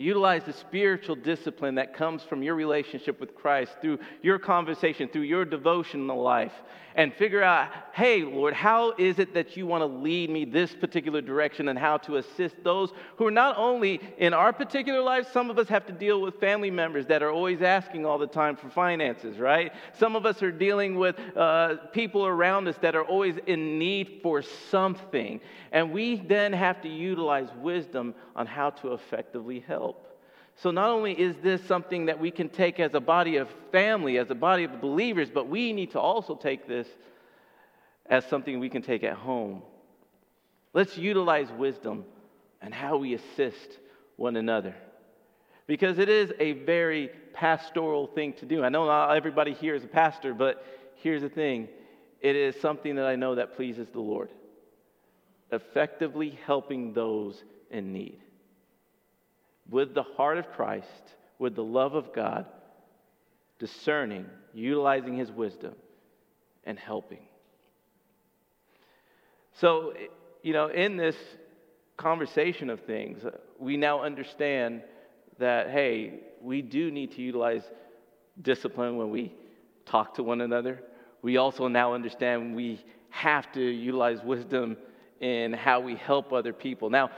Utilize 0.00 0.44
the 0.44 0.52
spiritual 0.52 1.16
discipline 1.16 1.74
that 1.74 1.92
comes 1.92 2.22
from 2.22 2.40
your 2.40 2.54
relationship 2.54 3.18
with 3.18 3.34
Christ 3.34 3.72
through 3.80 3.98
your 4.22 4.38
conversation, 4.38 5.08
through 5.08 5.22
your 5.22 5.44
devotional 5.44 6.22
life, 6.22 6.52
and 6.94 7.12
figure 7.14 7.42
out, 7.42 7.68
hey, 7.92 8.22
Lord, 8.22 8.54
how 8.54 8.92
is 8.92 9.18
it 9.18 9.34
that 9.34 9.56
you 9.56 9.66
want 9.66 9.82
to 9.82 9.86
lead 9.86 10.30
me 10.30 10.44
this 10.44 10.72
particular 10.72 11.20
direction 11.20 11.68
and 11.68 11.76
how 11.76 11.96
to 11.98 12.16
assist 12.16 12.54
those 12.62 12.92
who 13.16 13.26
are 13.26 13.32
not 13.32 13.56
only 13.56 14.00
in 14.18 14.34
our 14.34 14.52
particular 14.52 15.00
lives, 15.00 15.28
some 15.32 15.50
of 15.50 15.58
us 15.58 15.68
have 15.68 15.86
to 15.86 15.92
deal 15.92 16.20
with 16.20 16.40
family 16.40 16.70
members 16.70 17.06
that 17.06 17.22
are 17.22 17.32
always 17.32 17.60
asking 17.60 18.06
all 18.06 18.18
the 18.18 18.26
time 18.26 18.56
for 18.56 18.68
finances, 18.68 19.38
right? 19.38 19.72
Some 19.96 20.14
of 20.14 20.26
us 20.26 20.42
are 20.44 20.52
dealing 20.52 20.96
with 20.96 21.16
uh, 21.36 21.76
people 21.92 22.24
around 22.26 22.68
us 22.68 22.76
that 22.82 22.94
are 22.94 23.04
always 23.04 23.34
in 23.46 23.78
need 23.78 24.20
for 24.22 24.42
something. 24.42 25.40
And 25.72 25.92
we 25.92 26.16
then 26.16 26.52
have 26.52 26.82
to 26.82 26.88
utilize 26.88 27.48
wisdom 27.60 28.14
on 28.36 28.46
how 28.46 28.70
to 28.70 28.92
effectively 28.92 29.60
help. 29.60 29.87
So, 30.60 30.72
not 30.72 30.90
only 30.90 31.12
is 31.12 31.36
this 31.36 31.62
something 31.64 32.06
that 32.06 32.18
we 32.18 32.32
can 32.32 32.48
take 32.48 32.80
as 32.80 32.92
a 32.94 33.00
body 33.00 33.36
of 33.36 33.48
family, 33.70 34.18
as 34.18 34.28
a 34.30 34.34
body 34.34 34.64
of 34.64 34.80
believers, 34.80 35.30
but 35.32 35.48
we 35.48 35.72
need 35.72 35.92
to 35.92 36.00
also 36.00 36.34
take 36.34 36.66
this 36.66 36.88
as 38.06 38.26
something 38.26 38.58
we 38.58 38.68
can 38.68 38.82
take 38.82 39.04
at 39.04 39.14
home. 39.14 39.62
Let's 40.72 40.98
utilize 40.98 41.48
wisdom 41.52 42.04
and 42.60 42.74
how 42.74 42.96
we 42.96 43.14
assist 43.14 43.78
one 44.16 44.34
another. 44.34 44.74
Because 45.68 45.98
it 45.98 46.08
is 46.08 46.32
a 46.40 46.52
very 46.52 47.10
pastoral 47.32 48.08
thing 48.08 48.32
to 48.34 48.46
do. 48.46 48.64
I 48.64 48.68
know 48.68 48.86
not 48.86 49.16
everybody 49.16 49.52
here 49.52 49.76
is 49.76 49.84
a 49.84 49.88
pastor, 49.88 50.34
but 50.34 50.64
here's 50.96 51.22
the 51.22 51.28
thing 51.28 51.68
it 52.20 52.34
is 52.34 52.60
something 52.60 52.96
that 52.96 53.06
I 53.06 53.14
know 53.14 53.36
that 53.36 53.54
pleases 53.54 53.86
the 53.92 54.00
Lord. 54.00 54.30
Effectively 55.52 56.36
helping 56.46 56.92
those 56.94 57.44
in 57.70 57.92
need. 57.92 58.18
With 59.70 59.94
the 59.94 60.02
heart 60.02 60.38
of 60.38 60.50
Christ, 60.52 60.86
with 61.38 61.54
the 61.54 61.64
love 61.64 61.94
of 61.94 62.12
God, 62.14 62.46
discerning, 63.58 64.26
utilizing 64.54 65.16
his 65.16 65.30
wisdom, 65.30 65.74
and 66.64 66.78
helping. 66.78 67.20
So, 69.54 69.92
you 70.42 70.52
know, 70.52 70.68
in 70.68 70.96
this 70.96 71.16
conversation 71.96 72.70
of 72.70 72.80
things, 72.80 73.22
we 73.58 73.76
now 73.76 74.02
understand 74.02 74.82
that, 75.38 75.70
hey, 75.70 76.20
we 76.40 76.62
do 76.62 76.90
need 76.90 77.12
to 77.12 77.22
utilize 77.22 77.62
discipline 78.40 78.96
when 78.96 79.10
we 79.10 79.34
talk 79.84 80.14
to 80.14 80.22
one 80.22 80.40
another. 80.40 80.80
We 81.22 81.36
also 81.36 81.66
now 81.66 81.94
understand 81.94 82.54
we 82.54 82.84
have 83.10 83.50
to 83.52 83.60
utilize 83.60 84.22
wisdom 84.22 84.76
in 85.20 85.52
how 85.52 85.80
we 85.80 85.96
help 85.96 86.32
other 86.32 86.52
people. 86.52 86.90
Now, 86.90 87.10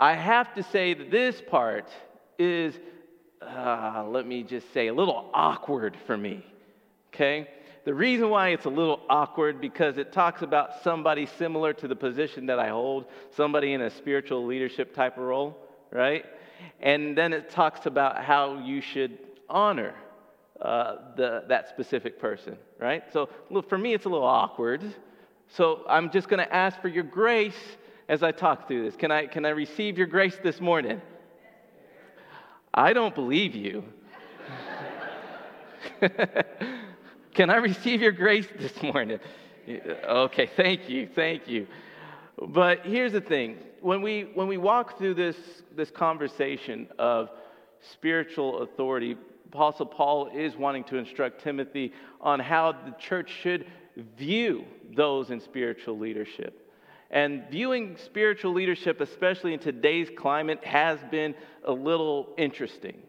I 0.00 0.14
have 0.14 0.54
to 0.54 0.62
say 0.62 0.94
that 0.94 1.10
this 1.10 1.40
part 1.40 1.88
is, 2.38 2.78
uh, 3.42 4.04
let 4.08 4.26
me 4.26 4.44
just 4.44 4.72
say, 4.72 4.88
a 4.88 4.94
little 4.94 5.28
awkward 5.34 5.96
for 6.06 6.16
me. 6.16 6.46
Okay? 7.12 7.48
The 7.84 7.94
reason 7.94 8.28
why 8.28 8.50
it's 8.50 8.66
a 8.66 8.70
little 8.70 9.00
awkward 9.08 9.60
because 9.60 9.98
it 9.98 10.12
talks 10.12 10.42
about 10.42 10.82
somebody 10.84 11.26
similar 11.26 11.72
to 11.72 11.88
the 11.88 11.96
position 11.96 12.46
that 12.46 12.58
I 12.58 12.68
hold, 12.68 13.06
somebody 13.30 13.72
in 13.72 13.80
a 13.80 13.90
spiritual 13.90 14.44
leadership 14.44 14.94
type 14.94 15.16
of 15.16 15.24
role, 15.24 15.56
right? 15.90 16.24
And 16.80 17.16
then 17.16 17.32
it 17.32 17.50
talks 17.50 17.86
about 17.86 18.22
how 18.22 18.58
you 18.58 18.80
should 18.80 19.18
honor 19.48 19.94
uh, 20.60 20.96
the, 21.16 21.44
that 21.48 21.68
specific 21.70 22.20
person, 22.20 22.56
right? 22.78 23.04
So 23.12 23.30
look, 23.50 23.68
for 23.68 23.78
me, 23.78 23.94
it's 23.94 24.04
a 24.04 24.08
little 24.08 24.26
awkward. 24.26 24.82
So 25.48 25.84
I'm 25.88 26.10
just 26.10 26.28
going 26.28 26.44
to 26.44 26.54
ask 26.54 26.80
for 26.80 26.88
your 26.88 27.04
grace 27.04 27.76
as 28.08 28.22
I 28.22 28.32
talk 28.32 28.66
through 28.66 28.84
this. 28.84 28.96
Can 28.96 29.10
I, 29.10 29.26
can 29.26 29.44
I 29.44 29.50
receive 29.50 29.98
your 29.98 30.06
grace 30.06 30.36
this 30.42 30.60
morning? 30.60 31.00
I 32.72 32.92
don't 32.92 33.14
believe 33.14 33.54
you. 33.54 33.84
can 37.34 37.50
I 37.50 37.56
receive 37.56 38.00
your 38.00 38.12
grace 38.12 38.46
this 38.58 38.82
morning? 38.82 39.18
Okay, 39.68 40.50
thank 40.56 40.88
you, 40.88 41.08
thank 41.14 41.48
you. 41.48 41.66
But 42.40 42.86
here's 42.86 43.12
the 43.12 43.20
thing 43.20 43.58
when 43.80 44.02
we, 44.02 44.30
when 44.34 44.48
we 44.48 44.56
walk 44.56 44.98
through 44.98 45.14
this, 45.14 45.36
this 45.76 45.90
conversation 45.90 46.88
of 46.98 47.30
spiritual 47.92 48.62
authority, 48.62 49.16
Apostle 49.52 49.86
Paul 49.86 50.30
is 50.34 50.56
wanting 50.56 50.84
to 50.84 50.96
instruct 50.96 51.42
Timothy 51.42 51.92
on 52.20 52.40
how 52.40 52.72
the 52.72 52.94
church 52.98 53.30
should 53.42 53.66
view 54.16 54.64
those 54.94 55.30
in 55.30 55.40
spiritual 55.40 55.98
leadership. 55.98 56.67
And 57.10 57.44
viewing 57.50 57.96
spiritual 57.96 58.52
leadership, 58.52 59.00
especially 59.00 59.54
in 59.54 59.60
today's 59.60 60.08
climate, 60.14 60.62
has 60.64 60.98
been 61.10 61.34
a 61.64 61.72
little 61.72 62.34
interesting. 62.36 63.02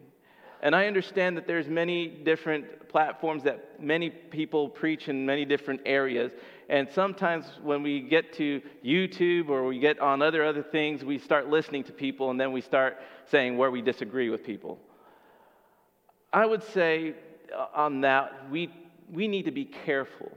And 0.62 0.74
I 0.74 0.86
understand 0.86 1.36
that 1.36 1.46
there's 1.46 1.68
many 1.68 2.08
different 2.08 2.88
platforms 2.88 3.44
that 3.44 3.80
many 3.80 4.10
people 4.10 4.68
preach 4.68 5.08
in 5.08 5.24
many 5.24 5.44
different 5.44 5.80
areas. 5.86 6.32
And 6.68 6.88
sometimes 6.90 7.46
when 7.62 7.82
we 7.82 8.00
get 8.00 8.32
to 8.34 8.60
YouTube 8.84 9.48
or 9.48 9.64
we 9.64 9.78
get 9.78 10.00
on 10.00 10.22
other 10.22 10.44
other 10.44 10.62
things, 10.62 11.04
we 11.04 11.18
start 11.18 11.48
listening 11.48 11.84
to 11.84 11.92
people 11.92 12.30
and 12.30 12.40
then 12.40 12.52
we 12.52 12.60
start 12.60 12.98
saying 13.30 13.56
where 13.56 13.70
we 13.70 13.80
disagree 13.80 14.28
with 14.28 14.44
people. 14.44 14.78
I 16.32 16.46
would 16.46 16.62
say 16.62 17.14
uh, 17.56 17.66
on 17.74 18.02
that, 18.02 18.50
we, 18.50 18.70
we 19.10 19.28
need 19.28 19.44
to 19.46 19.50
be 19.50 19.64
careful. 19.64 20.30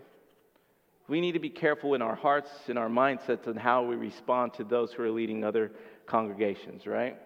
We 1.07 1.19
need 1.19 1.33
to 1.33 1.39
be 1.39 1.49
careful 1.49 1.95
in 1.95 2.01
our 2.01 2.15
hearts, 2.15 2.49
in 2.67 2.77
our 2.77 2.87
mindsets, 2.87 3.47
and 3.47 3.59
how 3.59 3.83
we 3.83 3.95
respond 3.95 4.53
to 4.55 4.63
those 4.63 4.93
who 4.93 5.03
are 5.03 5.11
leading 5.11 5.43
other 5.43 5.71
congregations, 6.05 6.87
right? 6.87 7.17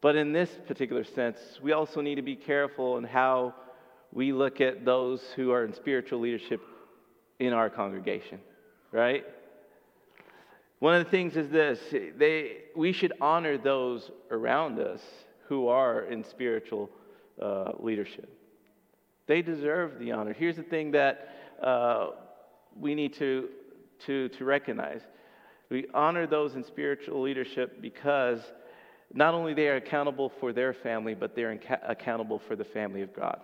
But 0.00 0.16
in 0.16 0.32
this 0.32 0.50
particular 0.66 1.04
sense, 1.04 1.38
we 1.62 1.72
also 1.72 2.00
need 2.00 2.14
to 2.14 2.22
be 2.22 2.36
careful 2.36 2.98
in 2.98 3.04
how 3.04 3.54
we 4.12 4.32
look 4.32 4.60
at 4.60 4.84
those 4.84 5.22
who 5.36 5.50
are 5.50 5.64
in 5.64 5.74
spiritual 5.74 6.20
leadership 6.20 6.60
in 7.38 7.52
our 7.52 7.68
congregation, 7.68 8.40
right? 8.92 9.24
One 10.78 10.94
of 10.94 11.04
the 11.04 11.10
things 11.10 11.36
is 11.36 11.50
this 11.50 11.78
they, 12.16 12.58
we 12.74 12.92
should 12.92 13.12
honor 13.20 13.58
those 13.58 14.10
around 14.30 14.78
us 14.78 15.00
who 15.48 15.68
are 15.68 16.02
in 16.02 16.24
spiritual 16.24 16.90
uh, 17.40 17.72
leadership. 17.78 18.28
They 19.26 19.42
deserve 19.42 19.98
the 19.98 20.12
honor. 20.12 20.32
Here's 20.32 20.56
the 20.56 20.62
thing 20.62 20.92
that 20.92 21.28
uh, 21.62 22.10
we 22.78 22.94
need 22.94 23.14
to, 23.14 23.48
to, 24.06 24.28
to 24.30 24.44
recognize 24.44 25.02
we 25.70 25.86
honor 25.94 26.26
those 26.26 26.56
in 26.56 26.64
spiritual 26.64 27.22
leadership 27.22 27.80
because 27.80 28.40
not 29.14 29.34
only 29.34 29.54
they 29.54 29.68
are 29.68 29.76
accountable 29.76 30.28
for 30.28 30.52
their 30.52 30.74
family, 30.74 31.14
but 31.14 31.34
they're 31.34 31.52
inca- 31.52 31.80
accountable 31.86 32.40
for 32.40 32.56
the 32.56 32.64
family 32.64 33.02
of 33.02 33.14
God. 33.14 33.40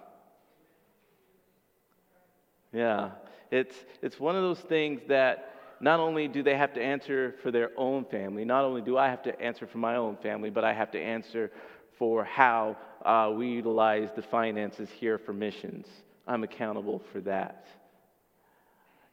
Yeah, 2.72 3.10
it's, 3.50 3.76
it's 4.02 4.18
one 4.18 4.34
of 4.34 4.42
those 4.42 4.58
things 4.58 5.00
that 5.08 5.52
not 5.80 6.00
only 6.00 6.26
do 6.26 6.42
they 6.42 6.56
have 6.56 6.74
to 6.74 6.82
answer 6.82 7.36
for 7.42 7.50
their 7.50 7.70
own 7.76 8.04
family, 8.06 8.44
not 8.44 8.64
only 8.64 8.82
do 8.82 8.98
I 8.98 9.08
have 9.08 9.22
to 9.22 9.40
answer 9.40 9.66
for 9.66 9.78
my 9.78 9.96
own 9.96 10.16
family, 10.16 10.50
but 10.50 10.64
I 10.64 10.72
have 10.72 10.90
to 10.92 11.00
answer 11.00 11.52
for 11.96 12.24
how 12.24 12.76
uh, 13.04 13.30
we 13.34 13.48
utilize 13.48 14.10
the 14.16 14.22
finances 14.22 14.88
here 14.90 15.16
for 15.16 15.32
missions. 15.32 15.86
I'm 16.26 16.42
accountable 16.42 17.02
for 17.12 17.20
that. 17.20 17.66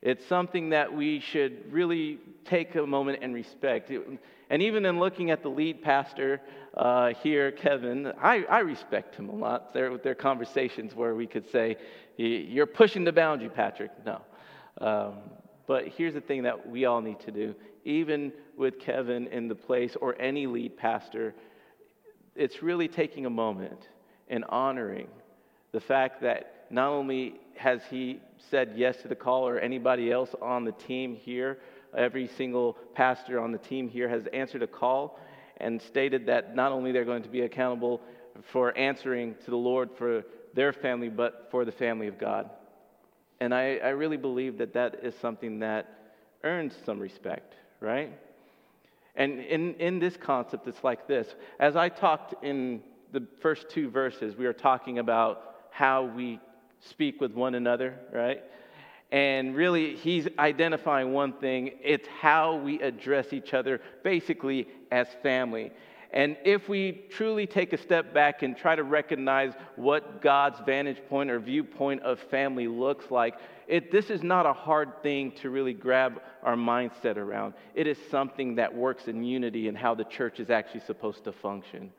It's 0.04 0.26
something 0.26 0.72
that 0.72 0.94
we 0.94 1.22
should 1.22 1.72
really 1.72 2.20
take 2.44 2.76
a 2.76 2.86
moment 2.86 3.20
and 3.22 3.34
respect. 3.34 3.90
And 4.50 4.62
even 4.62 4.86
in 4.86 5.00
looking 5.00 5.32
at 5.32 5.42
the 5.42 5.48
lead 5.48 5.82
pastor 5.82 6.42
uh, 6.76 7.14
here, 7.24 7.54
Kevin, 7.54 8.12
I, 8.22 8.44
I, 8.50 8.60
respect 8.60 9.16
him 9.16 9.30
a 9.30 9.36
lot. 9.36 9.74
There, 9.74 9.98
there 9.98 10.12
are 10.12 10.16
conversations 10.16 10.94
where 10.94 11.16
we 11.16 11.26
could 11.26 11.50
say, 11.50 11.78
You're 12.18 12.66
pushing 12.66 13.06
the 13.06 13.14
boundary, 13.14 13.48
Patrick. 13.48 13.92
No. 14.06 14.22
Um, 14.82 15.14
but 15.68 15.88
here's 15.88 16.16
the 16.16 16.22
thing 16.22 16.44
that 16.44 16.68
we 16.70 16.84
all 16.84 17.00
need 17.00 17.22
to 17.22 17.32
do. 17.32 17.56
Even 17.86 18.34
with 18.58 18.80
Kevin 18.80 19.28
in 19.28 19.48
the 19.48 19.56
place 19.56 19.96
or 20.02 20.22
any 20.22 20.48
lead 20.48 20.76
pastor, 20.76 21.34
it's 22.36 22.62
really 22.62 22.90
taking 22.90 23.26
a 23.26 23.30
moment 23.30 23.88
and 24.28 24.44
honoring 24.50 25.08
the 25.72 25.80
fact 25.80 26.22
that 26.24 26.63
not 26.74 26.90
only 26.90 27.36
has 27.56 27.82
he 27.90 28.20
said 28.50 28.74
yes 28.76 28.98
to 29.04 29.08
the 29.08 29.16
call 29.16 29.48
or 29.48 29.60
anybody 29.60 30.12
else 30.12 30.34
on 30.42 30.66
the 30.66 30.72
team 30.72 31.16
here, 31.16 31.60
every 31.96 32.28
single 32.28 32.76
pastor 32.96 33.40
on 33.40 33.52
the 33.52 33.60
team 33.60 33.88
here 33.88 34.10
has 34.10 34.26
answered 34.34 34.64
a 34.64 34.68
call 34.68 35.20
and 35.58 35.80
stated 35.80 36.26
that 36.26 36.56
not 36.56 36.72
only 36.72 36.92
they're 36.92 37.06
going 37.06 37.22
to 37.22 37.30
be 37.30 37.42
accountable 37.42 38.02
for 38.52 38.76
answering 38.76 39.36
to 39.46 39.52
the 39.52 39.58
Lord 39.58 39.92
for 39.98 40.24
their 40.56 40.74
family, 40.74 41.10
but 41.10 41.48
for 41.52 41.64
the 41.64 41.72
family 41.72 42.08
of 42.08 42.18
God. 42.18 42.50
And 43.40 43.54
I, 43.54 43.78
I 43.78 43.90
really 43.90 44.18
believe 44.18 44.58
that 44.58 44.74
that 44.74 45.00
is 45.04 45.14
something 45.22 45.60
that 45.60 45.88
earns 46.44 46.74
some 46.86 47.00
respect, 47.00 47.54
right? 47.82 48.12
And 49.16 49.40
in, 49.40 49.76
in 49.76 50.00
this 50.00 50.18
concept, 50.18 50.68
it's 50.68 50.84
like 50.84 51.08
this. 51.08 51.28
As 51.60 51.76
I 51.76 51.90
talked 51.90 52.44
in 52.44 52.82
the 53.12 53.28
first 53.42 53.70
two 53.70 53.92
verses, 53.92 54.36
we 54.36 54.48
are 54.48 54.54
talking 54.54 54.98
about 54.98 55.54
how 55.70 56.06
we 56.06 56.40
speak 56.90 57.22
with 57.22 57.34
one 57.34 57.56
another, 57.56 57.96
right? 58.12 58.44
And 59.12 59.56
really, 59.56 59.96
he's 59.96 60.28
identifying 60.40 61.14
one 61.14 61.34
thing 61.34 61.74
it's 61.84 62.08
how 62.08 62.56
we 62.56 62.82
address 62.82 63.32
each 63.32 63.54
other, 63.54 63.80
basically, 64.04 64.68
as 64.92 65.08
family. 65.22 65.72
And 66.14 66.38
if 66.46 66.70
we 66.70 67.06
truly 67.10 67.48
take 67.48 67.74
a 67.74 67.78
step 67.78 68.14
back 68.14 68.44
and 68.44 68.56
try 68.56 68.76
to 68.76 68.84
recognize 68.84 69.54
what 69.76 70.22
God's 70.22 70.60
vantage 70.64 71.02
point 71.10 71.32
or 71.32 71.40
viewpoint 71.40 72.04
of 72.04 72.20
family 72.20 72.68
looks 72.68 73.10
like, 73.10 73.36
it, 73.68 73.92
this 73.92 74.12
is 74.12 74.22
not 74.22 74.46
a 74.46 74.54
hard 74.54 75.02
thing 75.02 75.32
to 75.42 75.50
really 75.50 75.74
grab 75.74 76.22
our 76.44 76.56
mindset 76.56 77.18
around. 77.18 77.56
It 77.74 77.88
is 77.88 77.98
something 78.12 78.56
that 78.56 78.74
works 78.74 79.08
in 79.08 79.24
unity 79.24 79.68
and 79.68 79.78
how 79.78 79.96
the 79.96 80.04
church 80.04 80.40
is 80.40 80.52
actually 80.52 80.82
supposed 80.82 81.24
to 81.24 81.32
function. 81.32 81.92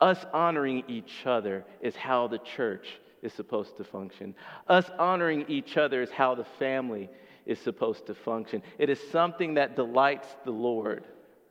Us 0.00 0.24
honoring 0.32 0.84
each 0.86 1.26
other 1.26 1.64
is 1.80 1.96
how 1.96 2.28
the 2.28 2.38
church 2.38 2.86
is 3.22 3.32
supposed 3.32 3.76
to 3.76 3.84
function. 3.84 4.34
Us 4.68 4.90
honoring 4.98 5.44
each 5.48 5.76
other 5.76 6.02
is 6.02 6.10
how 6.10 6.34
the 6.34 6.44
family 6.58 7.08
is 7.46 7.58
supposed 7.58 8.06
to 8.06 8.14
function. 8.14 8.62
It 8.78 8.90
is 8.90 9.00
something 9.10 9.54
that 9.54 9.76
delights 9.76 10.28
the 10.44 10.50
Lord, 10.50 11.04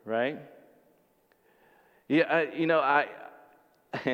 right? 0.06 0.40
Yeah, 2.08 2.24
I, 2.24 2.56
you 2.56 2.68
know, 2.68 2.80
I 2.80 3.08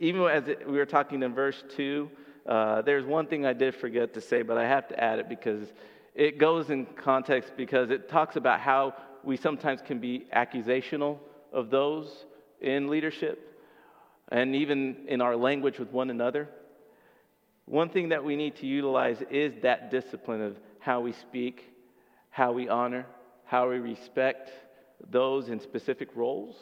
even 0.00 0.22
as 0.22 0.48
it, 0.48 0.68
we 0.68 0.78
were 0.78 0.86
talking 0.86 1.22
in 1.22 1.34
verse 1.34 1.62
two, 1.76 2.10
uh, 2.46 2.82
there's 2.82 3.04
one 3.04 3.26
thing 3.26 3.44
I 3.44 3.52
did 3.52 3.74
forget 3.74 4.14
to 4.14 4.20
say, 4.20 4.42
but 4.42 4.56
I 4.56 4.66
have 4.66 4.88
to 4.88 5.02
add 5.02 5.18
it 5.18 5.28
because 5.28 5.72
it 6.14 6.38
goes 6.38 6.70
in 6.70 6.86
context 6.86 7.52
because 7.56 7.90
it 7.90 8.08
talks 8.08 8.36
about 8.36 8.60
how 8.60 8.94
we 9.22 9.36
sometimes 9.36 9.80
can 9.82 9.98
be 9.98 10.26
accusational 10.34 11.18
of 11.52 11.70
those 11.70 12.24
in 12.60 12.88
leadership 12.88 13.50
and 14.30 14.54
even 14.54 14.96
in 15.08 15.20
our 15.20 15.36
language 15.36 15.78
with 15.78 15.92
one 15.92 16.10
another, 16.10 16.48
one 17.70 17.88
thing 17.88 18.08
that 18.08 18.24
we 18.24 18.34
need 18.34 18.56
to 18.56 18.66
utilize 18.66 19.22
is 19.30 19.54
that 19.62 19.92
discipline 19.92 20.42
of 20.42 20.56
how 20.80 21.00
we 21.00 21.12
speak, 21.12 21.72
how 22.30 22.50
we 22.50 22.68
honor, 22.68 23.06
how 23.44 23.70
we 23.70 23.78
respect 23.78 24.50
those 25.08 25.48
in 25.48 25.60
specific 25.60 26.08
roles. 26.16 26.56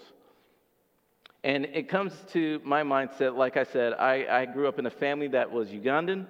And 1.45 1.65
it 1.65 1.89
comes 1.89 2.13
to 2.33 2.61
my 2.63 2.83
mindset, 2.83 3.37
like 3.37 3.57
I 3.57 3.65
said, 3.65 3.95
I, 3.95 4.27
I 4.43 4.45
grew 4.45 4.69
up 4.69 4.79
in 4.79 4.85
a 4.85 4.91
family 4.91 5.29
that 5.29 5.51
was 5.51 5.69
Ugandan. 5.71 6.27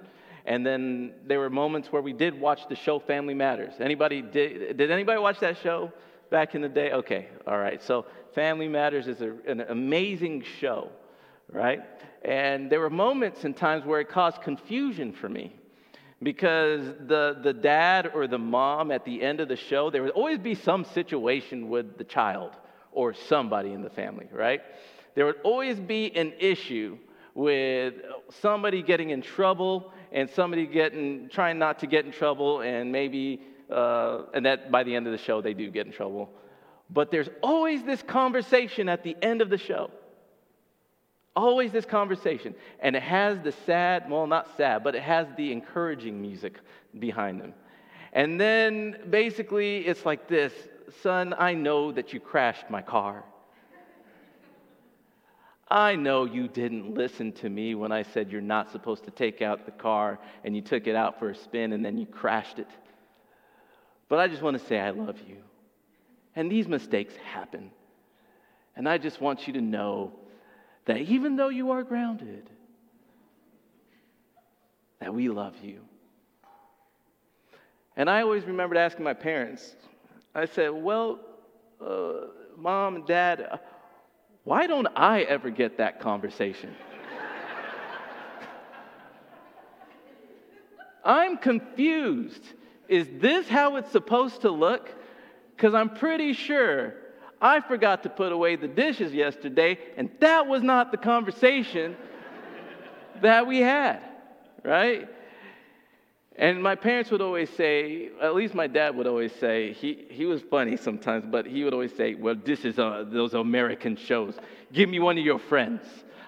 And 0.46 0.64
then 0.64 1.12
there 1.26 1.40
were 1.40 1.50
moments 1.50 1.90
where 1.90 2.00
we 2.00 2.12
did 2.12 2.38
watch 2.40 2.68
the 2.68 2.76
show 2.76 3.00
Family 3.00 3.34
Matters. 3.34 3.74
Anybody 3.80 4.22
did, 4.22 4.76
did 4.76 4.90
anybody 4.92 5.18
watch 5.18 5.40
that 5.40 5.58
show 5.58 5.92
back 6.30 6.54
in 6.54 6.60
the 6.60 6.68
day? 6.68 6.92
Okay, 6.92 7.28
all 7.48 7.58
right. 7.58 7.82
So 7.82 8.06
Family 8.32 8.68
Matters 8.68 9.08
is 9.08 9.20
a, 9.22 9.32
an 9.48 9.62
amazing 9.62 10.44
show, 10.60 10.90
right? 11.52 11.80
And 12.24 12.70
there 12.70 12.80
were 12.80 12.90
moments 12.90 13.44
and 13.44 13.56
times 13.56 13.84
where 13.84 14.00
it 14.00 14.08
caused 14.08 14.42
confusion 14.42 15.12
for 15.12 15.28
me 15.28 15.54
because 16.22 16.84
the, 17.06 17.38
the 17.42 17.52
dad 17.52 18.10
or 18.14 18.26
the 18.26 18.38
mom 18.38 18.90
at 18.90 19.04
the 19.04 19.22
end 19.22 19.40
of 19.40 19.48
the 19.48 19.56
show, 19.56 19.90
there 19.90 20.02
would 20.02 20.12
always 20.12 20.38
be 20.38 20.54
some 20.54 20.84
situation 20.84 21.68
with 21.68 21.96
the 21.96 22.04
child 22.04 22.52
or 22.92 23.14
somebody 23.14 23.72
in 23.72 23.82
the 23.82 23.90
family, 23.90 24.28
right? 24.32 24.60
There 25.14 25.26
would 25.26 25.40
always 25.44 25.78
be 25.78 26.14
an 26.16 26.32
issue 26.38 26.98
with 27.34 27.94
somebody 28.40 28.82
getting 28.82 29.10
in 29.10 29.22
trouble 29.22 29.92
and 30.10 30.28
somebody 30.30 30.66
getting 30.66 31.28
trying 31.28 31.58
not 31.58 31.78
to 31.78 31.86
get 31.86 32.04
in 32.04 32.10
trouble 32.10 32.62
and 32.62 32.90
maybe 32.90 33.40
uh, 33.70 34.22
and 34.34 34.44
that 34.44 34.72
by 34.72 34.82
the 34.82 34.94
end 34.94 35.06
of 35.06 35.12
the 35.12 35.18
show 35.18 35.40
they 35.40 35.54
do 35.54 35.70
get 35.70 35.86
in 35.86 35.92
trouble 35.92 36.30
but 36.90 37.12
there's 37.12 37.28
always 37.42 37.84
this 37.84 38.02
conversation 38.02 38.88
at 38.88 39.04
the 39.04 39.16
end 39.22 39.40
of 39.40 39.50
the 39.50 39.58
show 39.58 39.88
Always 41.38 41.70
this 41.70 41.84
conversation. 41.84 42.52
And 42.80 42.96
it 42.96 43.02
has 43.02 43.38
the 43.38 43.52
sad, 43.52 44.10
well, 44.10 44.26
not 44.26 44.56
sad, 44.56 44.82
but 44.82 44.96
it 44.96 45.02
has 45.02 45.28
the 45.36 45.52
encouraging 45.52 46.20
music 46.20 46.58
behind 46.98 47.40
them. 47.40 47.54
And 48.12 48.40
then 48.40 48.96
basically 49.08 49.86
it's 49.86 50.04
like 50.04 50.26
this 50.26 50.52
Son, 51.00 51.32
I 51.38 51.54
know 51.54 51.92
that 51.92 52.12
you 52.12 52.18
crashed 52.18 52.68
my 52.70 52.82
car. 52.82 53.22
I 55.70 55.94
know 55.94 56.24
you 56.24 56.48
didn't 56.48 56.94
listen 56.94 57.30
to 57.34 57.48
me 57.48 57.76
when 57.76 57.92
I 57.92 58.02
said 58.02 58.32
you're 58.32 58.40
not 58.40 58.72
supposed 58.72 59.04
to 59.04 59.12
take 59.12 59.40
out 59.40 59.64
the 59.64 59.70
car 59.70 60.18
and 60.42 60.56
you 60.56 60.62
took 60.62 60.88
it 60.88 60.96
out 60.96 61.20
for 61.20 61.30
a 61.30 61.36
spin 61.36 61.72
and 61.72 61.84
then 61.84 61.98
you 61.98 62.06
crashed 62.06 62.58
it. 62.58 62.70
But 64.08 64.18
I 64.18 64.26
just 64.26 64.42
want 64.42 64.58
to 64.58 64.66
say 64.66 64.80
I 64.80 64.90
love 64.90 65.18
you. 65.28 65.36
And 66.34 66.50
these 66.50 66.66
mistakes 66.66 67.14
happen. 67.16 67.70
And 68.74 68.88
I 68.88 68.98
just 68.98 69.20
want 69.20 69.46
you 69.46 69.52
to 69.52 69.60
know 69.60 70.14
that 70.88 71.02
even 71.02 71.36
though 71.36 71.50
you 71.50 71.70
are 71.70 71.82
grounded, 71.82 72.48
that 75.00 75.14
we 75.14 75.28
love 75.28 75.54
you. 75.62 75.80
And 77.94 78.08
I 78.08 78.22
always 78.22 78.44
remembered 78.44 78.78
asking 78.78 79.04
my 79.04 79.12
parents, 79.12 79.76
I 80.34 80.46
said, 80.46 80.70
Well, 80.70 81.20
uh, 81.78 82.12
mom 82.56 82.96
and 82.96 83.06
dad, 83.06 83.60
why 84.44 84.66
don't 84.66 84.88
I 84.96 85.20
ever 85.22 85.50
get 85.50 85.76
that 85.76 86.00
conversation? 86.00 86.74
I'm 91.04 91.36
confused. 91.36 92.54
Is 92.88 93.06
this 93.20 93.46
how 93.46 93.76
it's 93.76 93.92
supposed 93.92 94.40
to 94.40 94.50
look? 94.50 94.90
Because 95.54 95.74
I'm 95.74 95.90
pretty 95.90 96.32
sure 96.32 96.94
I 97.40 97.60
forgot 97.60 98.02
to 98.02 98.08
put 98.08 98.32
away 98.32 98.56
the 98.56 98.68
dishes 98.68 99.12
yesterday, 99.12 99.78
and 99.96 100.10
that 100.20 100.46
was 100.46 100.62
not 100.62 100.90
the 100.90 100.96
conversation 100.96 101.96
that 103.22 103.46
we 103.46 103.58
had, 103.58 104.00
right? 104.64 105.08
And 106.34 106.62
my 106.62 106.76
parents 106.76 107.10
would 107.10 107.20
always 107.20 107.50
say, 107.50 108.10
at 108.20 108.34
least 108.34 108.54
my 108.54 108.68
dad 108.68 108.94
would 108.96 109.08
always 109.08 109.32
say, 109.32 109.72
he, 109.72 110.06
he 110.08 110.24
was 110.24 110.40
funny 110.42 110.76
sometimes, 110.76 111.24
but 111.28 111.46
he 111.46 111.64
would 111.64 111.72
always 111.72 111.94
say, 111.96 112.14
Well, 112.14 112.36
this 112.36 112.64
is 112.64 112.78
uh, 112.78 113.04
those 113.08 113.34
American 113.34 113.96
shows. 113.96 114.36
Give 114.72 114.88
me 114.88 115.00
one 115.00 115.18
of 115.18 115.24
your 115.24 115.40
friends. 115.40 115.82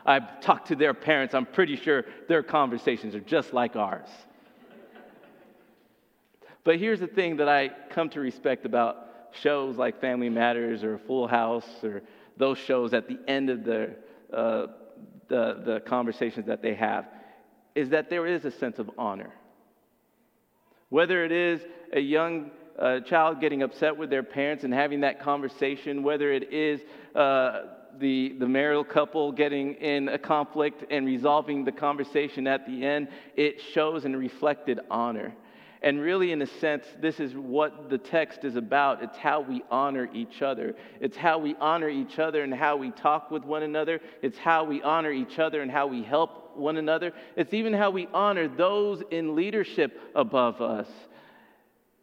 I've 0.05 0.41
talked 0.41 0.69
to 0.69 0.77
their 0.77 0.95
parents. 0.95 1.33
I'm 1.35 1.47
pretty 1.47 1.77
sure 1.77 2.07
their 2.29 2.43
conversations 2.43 3.15
are 3.15 3.21
just 3.21 3.53
like 3.53 3.77
ours. 3.77 4.09
but 6.65 6.79
here's 6.79 6.99
the 6.99 7.07
thing 7.07 7.37
that 7.37 7.49
I 7.49 7.71
come 7.91 8.09
to 8.11 8.21
respect 8.21 8.67
about 8.67 9.10
shows 9.33 9.77
like 9.77 10.01
Family 10.01 10.29
Matters 10.29 10.83
or 10.83 10.99
Full 10.99 11.27
House 11.27 11.69
or 11.83 12.03
those 12.37 12.59
shows 12.59 12.95
at 12.95 13.09
the 13.09 13.19
end 13.29 13.51
of 13.51 13.65
the, 13.65 13.95
uh, 14.33 14.67
the, 15.29 15.61
the 15.65 15.83
conversations 15.87 16.47
that 16.47 16.63
they 16.63 16.75
have 16.75 17.07
is 17.75 17.91
that 17.91 18.11
there 18.11 18.27
is 18.27 18.45
a 18.45 18.51
sense 18.51 18.79
of 18.79 18.91
honor. 18.99 19.33
Whether 20.89 21.25
it 21.25 21.33
is 21.33 21.61
a 21.93 22.01
young 22.01 22.51
uh, 22.79 23.01
child 23.01 23.41
getting 23.41 23.63
upset 23.63 23.97
with 23.97 24.11
their 24.11 24.23
parents 24.23 24.65
and 24.65 24.73
having 24.73 25.01
that 25.01 25.21
conversation, 25.21 26.03
whether 26.03 26.33
it 26.33 26.53
is 26.53 26.81
uh, 27.15 27.63
the, 27.99 28.35
the 28.39 28.49
marital 28.49 28.85
couple 28.85 29.33
getting 29.33 29.75
in 29.75 30.09
a 30.09 30.19
conflict 30.19 30.85
and 30.91 31.07
resolving 31.07 31.65
the 31.65 31.73
conversation 31.73 32.47
at 32.47 32.67
the 32.67 32.85
end, 32.85 33.09
it 33.37 33.61
shows 33.61 34.05
and 34.05 34.17
reflected 34.17 34.81
honor. 34.91 35.35
And 35.83 36.01
really, 36.01 36.33
in 36.33 36.43
a 36.43 36.47
sense, 36.47 36.85
this 37.01 37.21
is 37.21 37.35
what 37.35 37.89
the 37.89 37.97
text 37.97 38.45
is 38.45 38.57
about. 38.57 39.03
It's 39.03 39.17
how 39.17 39.41
we 39.41 39.63
honor 39.71 40.11
each 40.13 40.43
other. 40.43 40.75
It's 41.01 41.17
how 41.17 41.39
we 41.39 41.55
honor 41.59 41.89
each 41.89 42.19
other 42.19 42.43
and 42.43 42.53
how 42.53 42.77
we 42.77 42.91
talk 42.91 43.31
with 43.31 43.45
one 43.45 43.63
another. 43.63 44.01
It's 44.21 44.37
how 44.37 44.65
we 44.65 44.83
honor 44.83 45.11
each 45.11 45.39
other 45.39 45.63
and 45.63 45.71
how 45.71 45.87
we 45.87 46.03
help 46.03 46.55
one 46.55 46.77
another. 46.77 47.13
It's 47.35 47.55
even 47.55 47.73
how 47.73 47.91
we 47.91 48.09
honor 48.13 48.47
those 48.47 49.03
in 49.11 49.35
leadership 49.35 49.99
above 50.15 50.61
us. 50.61 50.89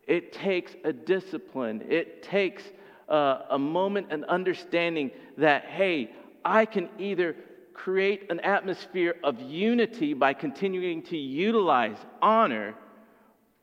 It 0.08 0.34
takes 0.34 0.72
a 0.84 0.94
discipline, 0.94 1.84
it 1.88 2.24
takes 2.24 2.64
uh, 3.10 3.42
a 3.50 3.60
moment 3.60 4.08
and 4.10 4.24
understanding 4.26 5.12
that, 5.38 5.66
hey, 5.66 6.12
I 6.44 6.66
can 6.66 6.90
either 6.98 7.36
create 7.74 8.32
an 8.32 8.40
atmosphere 8.40 9.16
of 9.24 9.40
unity 9.42 10.14
by 10.14 10.34
continuing 10.34 11.04
to 11.04 11.18
utilize 11.18 11.98
honor 12.22 12.74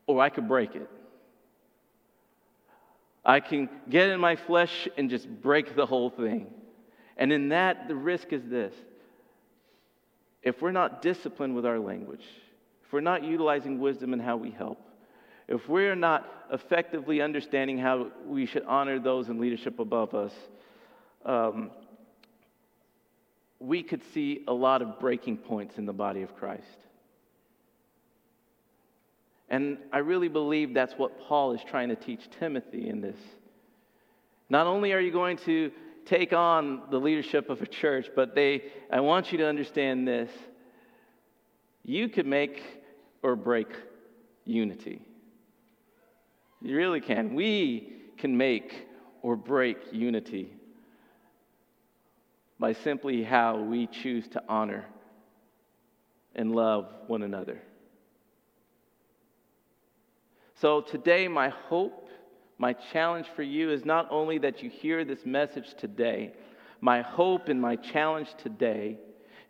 or 0.07 0.21
I 0.21 0.29
could 0.29 0.49
break 0.49 0.75
it. 0.75 0.89
I 3.25 3.41
can 3.41 3.71
get 3.89 4.11
in 4.11 4.21
my 4.21 4.37
flesh 4.37 4.87
and 4.97 5.09
just 5.09 5.29
break 5.29 5.75
the 5.75 5.87
whole 5.87 6.11
thing. 6.11 6.53
And 7.17 7.33
in 7.33 7.49
that, 7.51 7.89
the 7.89 7.95
risk 7.95 8.33
is 8.33 8.43
this 8.45 8.75
if 10.43 10.61
we're 10.61 10.73
not 10.73 11.01
disciplined 11.01 11.55
with 11.55 11.65
our 11.65 11.79
language, 11.79 12.25
if 12.85 12.93
we're 12.93 13.01
not 13.01 13.25
utilizing 13.25 13.81
wisdom 13.81 14.13
in 14.13 14.21
how 14.21 14.37
we 14.37 14.51
help, 14.51 14.79
if 15.49 15.69
we're 15.69 15.95
not 15.95 16.47
effectively 16.53 17.23
understanding 17.23 17.79
how 17.79 18.11
we 18.27 18.45
should 18.45 18.65
honor 18.65 18.99
those 18.99 19.31
in 19.31 19.41
leadership 19.41 19.79
above 19.79 20.15
us, 20.15 20.33
um, 21.25 21.71
we 23.59 23.83
could 23.83 24.03
see 24.13 24.45
a 24.47 24.53
lot 24.53 24.83
of 24.83 25.01
breaking 25.01 25.39
points 25.39 25.79
in 25.79 25.87
the 25.87 25.93
body 25.93 26.21
of 26.23 26.37
Christ. 26.37 26.63
And 29.55 29.79
I 29.93 29.99
really 29.99 30.27
believe 30.27 30.75
that's 30.75 30.95
what 30.95 31.17
Paul 31.29 31.53
is 31.53 31.61
trying 31.63 31.89
to 31.91 31.95
teach 31.95 32.29
Timothy 32.41 32.89
in 32.89 33.01
this. 33.01 33.17
Not 34.51 34.67
only 34.67 34.93
are 34.93 34.99
you 34.99 35.13
going 35.13 35.37
to 35.47 35.71
take 36.05 36.33
on 36.33 36.83
the 36.91 36.99
leadership 36.99 37.49
of 37.49 37.63
a 37.63 37.67
church, 37.67 38.09
but 38.17 38.35
they, 38.35 38.65
I 38.91 38.99
want 38.99 39.31
you 39.31 39.39
to 39.39 39.47
understand 39.47 40.09
this. 40.09 40.29
You 41.85 42.09
could 42.09 42.27
make 42.27 42.65
or 43.23 43.37
break 43.37 43.69
unity. 44.45 45.01
You 46.61 46.77
really 46.77 47.01
can. 47.01 47.37
We 47.37 47.93
can 48.19 48.37
make 48.37 48.89
or 49.23 49.37
break 49.37 49.79
unity 49.93 50.53
by 52.59 52.73
simply 52.73 53.23
how 53.23 53.59
we 53.61 53.87
choose 53.87 54.27
to 54.31 54.43
honor 54.49 54.85
and 56.35 56.57
love 56.57 56.89
one 57.07 57.23
another. 57.23 57.63
So 60.65 60.81
today, 60.81 61.29
my 61.29 61.51
hope, 61.51 62.09
my 62.57 62.73
challenge 62.73 63.27
for 63.37 63.43
you 63.43 63.71
is 63.71 63.85
not 63.85 64.09
only 64.11 64.39
that 64.39 64.63
you 64.63 64.71
hear 64.71 65.05
this 65.05 65.27
message 65.27 65.75
today, 65.77 66.33
my 66.81 67.03
hope 67.03 67.51
and 67.51 67.61
my 67.61 67.77
challenge 67.77 68.29
today 68.39 68.97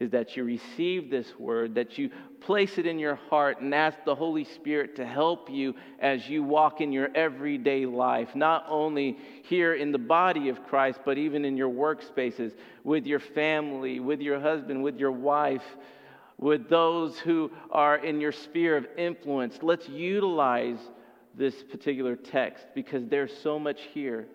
is 0.01 0.11
that 0.11 0.37
you 0.37 0.43
receive 0.43 1.11
this 1.11 1.39
word, 1.39 1.77
that 1.77 1.99
you 1.99 2.11
place 2.41 2.79
it 2.79 2.87
in 2.87 2.99
your 2.99 3.15
heart 3.15 3.61
and 3.61 3.73
ask 3.73 3.97
the 4.05 4.15
Holy 4.17 4.43
Spirit 4.43 4.97
to 4.97 5.07
help 5.07 5.49
you 5.49 5.77
as 6.01 6.29
you 6.29 6.43
walk 6.43 6.81
in 6.81 6.91
your 6.91 7.11
everyday 7.15 7.87
life, 7.87 8.35
not 8.35 8.67
only 8.69 9.17
here 9.45 9.75
in 9.75 9.93
the 9.93 9.99
body 9.99 10.49
of 10.49 10.67
Christ, 10.67 10.99
but 11.05 11.17
even 11.17 11.45
in 11.45 11.57
your 11.57 11.71
workspaces, 11.71 12.57
with 12.83 13.07
your 13.07 13.21
family, 13.21 14.01
with 14.01 14.21
your 14.21 14.41
husband, 14.41 14.83
with 14.83 14.99
your 14.99 15.13
wife, 15.13 15.77
with 16.39 16.69
those 16.69 17.21
who 17.21 17.53
are 17.71 17.99
in 17.99 18.21
your 18.21 18.33
sphere 18.33 18.77
of 18.77 18.89
influence. 18.97 19.61
Let's 19.63 19.89
utilize 19.89 20.81
this 21.37 21.55
particular 21.71 22.17
text 22.17 22.65
because 22.75 23.07
there's 23.09 23.33
so 23.43 23.59
much 23.59 23.81
here. 23.93 24.27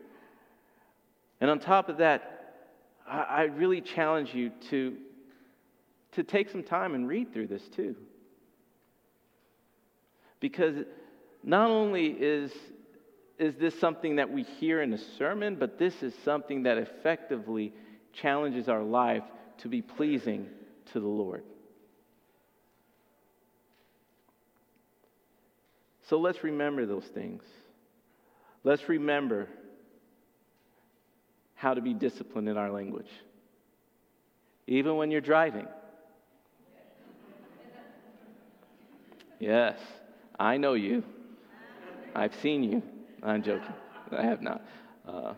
And 1.41 1.49
on 1.49 1.59
top 1.59 1.89
of 1.89 1.97
that, 1.97 2.65
I, 3.07 3.19
I 3.19 3.41
really 3.43 3.81
challenge 3.81 4.33
you 4.33 4.51
to, 4.69 4.97
to 6.13 6.23
take 6.23 6.49
some 6.49 6.63
time 6.63 6.95
and 6.95 7.07
read 7.07 7.33
through 7.33 7.47
this 7.47 7.63
too. 7.75 7.95
Because 10.39 10.75
not 11.43 11.69
only 11.69 12.07
is, 12.07 12.51
is 13.37 13.55
this 13.55 13.77
something 13.79 14.17
that 14.17 14.31
we 14.31 14.43
hear 14.43 14.81
in 14.81 14.93
a 14.93 14.97
sermon, 15.17 15.55
but 15.55 15.79
this 15.79 16.01
is 16.01 16.13
something 16.23 16.63
that 16.63 16.77
effectively 16.77 17.73
challenges 18.13 18.67
our 18.67 18.83
life 18.83 19.23
to 19.59 19.67
be 19.67 19.81
pleasing 19.81 20.47
to 20.93 20.99
the 20.99 21.07
Lord. 21.07 21.43
So 26.09 26.17
let's 26.19 26.43
remember 26.43 26.87
those 26.87 27.05
things. 27.05 27.43
Let's 28.63 28.89
remember 28.89 29.47
how 31.53 31.75
to 31.75 31.81
be 31.81 31.93
disciplined 31.93 32.49
in 32.49 32.57
our 32.57 32.71
language, 32.71 33.09
even 34.65 34.95
when 34.95 35.11
you're 35.11 35.21
driving. 35.21 35.67
Yes, 39.39 39.77
I 40.39 40.57
know 40.57 40.73
you. 40.73 41.03
I've 42.15 42.33
seen 42.41 42.63
you. 42.63 42.81
I'm 43.21 43.43
joking. 43.43 43.73
I 44.11 44.23
have 44.23 44.41
not. 44.41 44.65
Uh, 45.07 45.33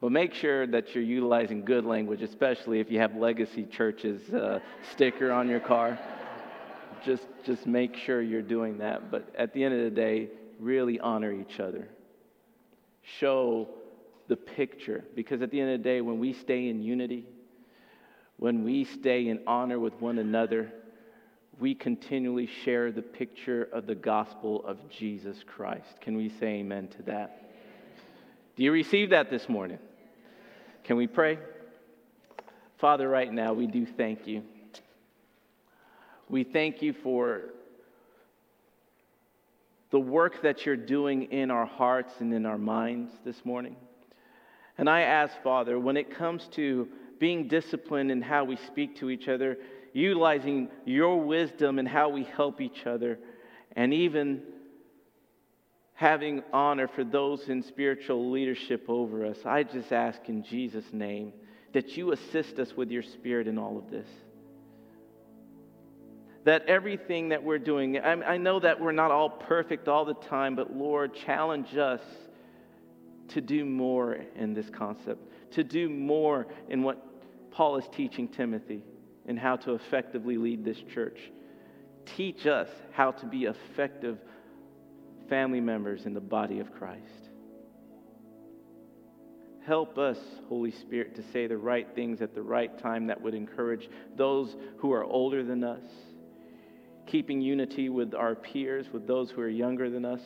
but 0.00 0.12
make 0.12 0.34
sure 0.34 0.66
that 0.66 0.94
you're 0.94 1.04
utilizing 1.04 1.64
good 1.64 1.86
language, 1.86 2.20
especially 2.20 2.80
if 2.80 2.90
you 2.90 2.98
have 2.98 3.16
Legacy 3.16 3.64
churches 3.64 4.28
uh, 4.32 4.60
sticker 4.92 5.32
on 5.32 5.48
your 5.48 5.60
car. 5.60 5.98
Just, 7.04 7.26
just 7.44 7.66
make 7.66 7.96
sure 7.96 8.20
you're 8.20 8.42
doing 8.42 8.78
that. 8.78 9.10
But 9.10 9.34
at 9.36 9.52
the 9.52 9.64
end 9.64 9.74
of 9.74 9.84
the 9.84 9.90
day, 9.90 10.28
really 10.58 11.00
honor 11.00 11.32
each 11.32 11.60
other. 11.60 11.88
Show 13.18 13.68
the 14.28 14.36
picture. 14.36 15.04
Because 15.14 15.42
at 15.42 15.50
the 15.50 15.60
end 15.60 15.72
of 15.72 15.80
the 15.80 15.84
day, 15.84 16.00
when 16.00 16.18
we 16.18 16.32
stay 16.32 16.68
in 16.68 16.82
unity, 16.82 17.26
when 18.36 18.64
we 18.64 18.84
stay 18.84 19.28
in 19.28 19.40
honor 19.46 19.78
with 19.78 19.94
one 20.00 20.18
another, 20.18 20.72
we 21.58 21.74
continually 21.74 22.48
share 22.64 22.90
the 22.90 23.02
picture 23.02 23.68
of 23.72 23.86
the 23.86 23.94
gospel 23.94 24.64
of 24.66 24.78
Jesus 24.88 25.36
Christ. 25.46 26.00
Can 26.00 26.16
we 26.16 26.30
say 26.30 26.60
amen 26.60 26.88
to 26.96 27.02
that? 27.02 27.50
Do 28.56 28.62
you 28.62 28.72
receive 28.72 29.10
that 29.10 29.30
this 29.30 29.48
morning? 29.48 29.78
Can 30.84 30.96
we 30.96 31.06
pray? 31.06 31.38
Father, 32.78 33.08
right 33.08 33.30
now, 33.30 33.52
we 33.52 33.66
do 33.66 33.84
thank 33.84 34.26
you. 34.26 34.42
We 36.30 36.44
thank 36.44 36.80
you 36.80 36.92
for 36.92 37.50
the 39.90 39.98
work 39.98 40.42
that 40.42 40.64
you're 40.64 40.76
doing 40.76 41.24
in 41.32 41.50
our 41.50 41.66
hearts 41.66 42.12
and 42.20 42.32
in 42.32 42.46
our 42.46 42.56
minds 42.56 43.10
this 43.24 43.44
morning. 43.44 43.74
And 44.78 44.88
I 44.88 45.00
ask, 45.00 45.34
Father, 45.42 45.76
when 45.80 45.96
it 45.96 46.16
comes 46.16 46.46
to 46.52 46.86
being 47.18 47.48
disciplined 47.48 48.12
in 48.12 48.22
how 48.22 48.44
we 48.44 48.56
speak 48.68 48.96
to 48.98 49.10
each 49.10 49.26
other, 49.26 49.58
utilizing 49.92 50.68
your 50.84 51.20
wisdom 51.20 51.80
in 51.80 51.86
how 51.86 52.10
we 52.10 52.22
help 52.22 52.60
each 52.60 52.86
other, 52.86 53.18
and 53.74 53.92
even 53.92 54.42
having 55.94 56.44
honor 56.52 56.86
for 56.86 57.02
those 57.02 57.48
in 57.48 57.64
spiritual 57.64 58.30
leadership 58.30 58.84
over 58.88 59.26
us, 59.26 59.38
I 59.44 59.64
just 59.64 59.92
ask 59.92 60.20
in 60.28 60.44
Jesus' 60.44 60.92
name 60.92 61.32
that 61.72 61.96
you 61.96 62.12
assist 62.12 62.60
us 62.60 62.72
with 62.76 62.92
your 62.92 63.02
spirit 63.02 63.48
in 63.48 63.58
all 63.58 63.76
of 63.76 63.90
this. 63.90 64.06
That 66.44 66.64
everything 66.66 67.28
that 67.30 67.42
we're 67.42 67.58
doing, 67.58 67.98
I, 67.98 68.12
I 68.12 68.36
know 68.38 68.60
that 68.60 68.80
we're 68.80 68.92
not 68.92 69.10
all 69.10 69.28
perfect 69.28 69.88
all 69.88 70.04
the 70.04 70.14
time, 70.14 70.56
but 70.56 70.74
Lord, 70.74 71.14
challenge 71.14 71.76
us 71.76 72.00
to 73.28 73.40
do 73.40 73.64
more 73.64 74.18
in 74.34 74.54
this 74.54 74.70
concept, 74.70 75.20
to 75.52 75.62
do 75.62 75.88
more 75.88 76.46
in 76.68 76.82
what 76.82 77.50
Paul 77.50 77.76
is 77.76 77.84
teaching 77.92 78.28
Timothy 78.28 78.82
and 79.26 79.38
how 79.38 79.56
to 79.56 79.74
effectively 79.74 80.36
lead 80.36 80.64
this 80.64 80.78
church. 80.92 81.18
Teach 82.16 82.46
us 82.46 82.68
how 82.92 83.12
to 83.12 83.26
be 83.26 83.44
effective 83.44 84.18
family 85.28 85.60
members 85.60 86.06
in 86.06 86.14
the 86.14 86.20
body 86.20 86.58
of 86.58 86.72
Christ. 86.72 87.28
Help 89.66 89.98
us, 89.98 90.18
Holy 90.48 90.72
Spirit, 90.72 91.14
to 91.16 91.22
say 91.32 91.46
the 91.46 91.56
right 91.56 91.86
things 91.94 92.22
at 92.22 92.34
the 92.34 92.42
right 92.42 92.76
time 92.78 93.06
that 93.06 93.20
would 93.20 93.34
encourage 93.34 93.88
those 94.16 94.56
who 94.78 94.92
are 94.92 95.04
older 95.04 95.44
than 95.44 95.62
us, 95.62 95.84
keeping 97.10 97.40
unity 97.40 97.88
with 97.88 98.14
our 98.14 98.36
peers, 98.36 98.86
with 98.92 99.06
those 99.06 99.30
who 99.30 99.40
are 99.40 99.48
younger 99.48 99.90
than 99.90 100.04
us. 100.04 100.20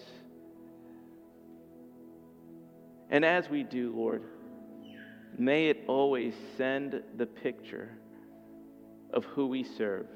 And 3.11 3.25
as 3.25 3.49
we 3.49 3.63
do, 3.63 3.95
Lord, 3.97 4.23
may 5.39 5.69
it 5.69 5.85
always 5.87 6.35
send 6.59 7.03
the 7.17 7.27
picture 7.27 7.97
of 9.13 9.25
who 9.25 9.47
we 9.47 9.65
serve, 9.65 10.07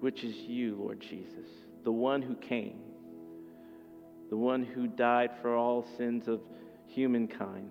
which 0.00 0.24
is 0.24 0.34
you, 0.34 0.76
Lord 0.76 1.00
Jesus, 1.00 1.46
the 1.84 1.92
one 1.92 2.22
who 2.22 2.34
came, 2.34 2.80
the 4.30 4.36
one 4.36 4.64
who 4.64 4.88
died 4.88 5.30
for 5.40 5.54
all 5.54 5.86
sins 5.96 6.26
of 6.26 6.40
humankind, 6.86 7.70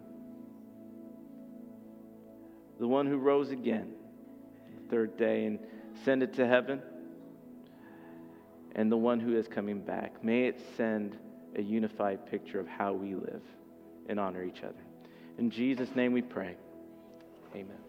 the 2.80 2.88
one 2.88 3.08
who 3.08 3.18
rose 3.18 3.50
again 3.52 3.92
the 4.76 4.90
third 4.90 5.18
day 5.18 5.46
and 5.46 5.60
ascended 6.02 6.34
to 6.34 6.48
heaven, 6.48 6.82
and 8.76 8.92
the 8.92 8.98
one 8.98 9.20
who 9.20 9.36
is 9.36 9.48
coming 9.48 9.80
back. 9.80 10.24
May 10.24 10.46
it 10.46 10.60
send 10.76 11.18
a 11.56 11.62
unified 11.62 12.26
picture 12.30 12.60
of 12.60 12.68
how 12.68 12.94
we 12.94 13.16
live 13.16 13.42
and 14.08 14.20
honor 14.20 14.44
each 14.44 14.64
other. 14.64 14.84
In 15.38 15.50
Jesus' 15.50 15.90
name 15.96 16.14
we 16.14 16.22
pray. 16.22 16.56
Amen. 17.56 17.87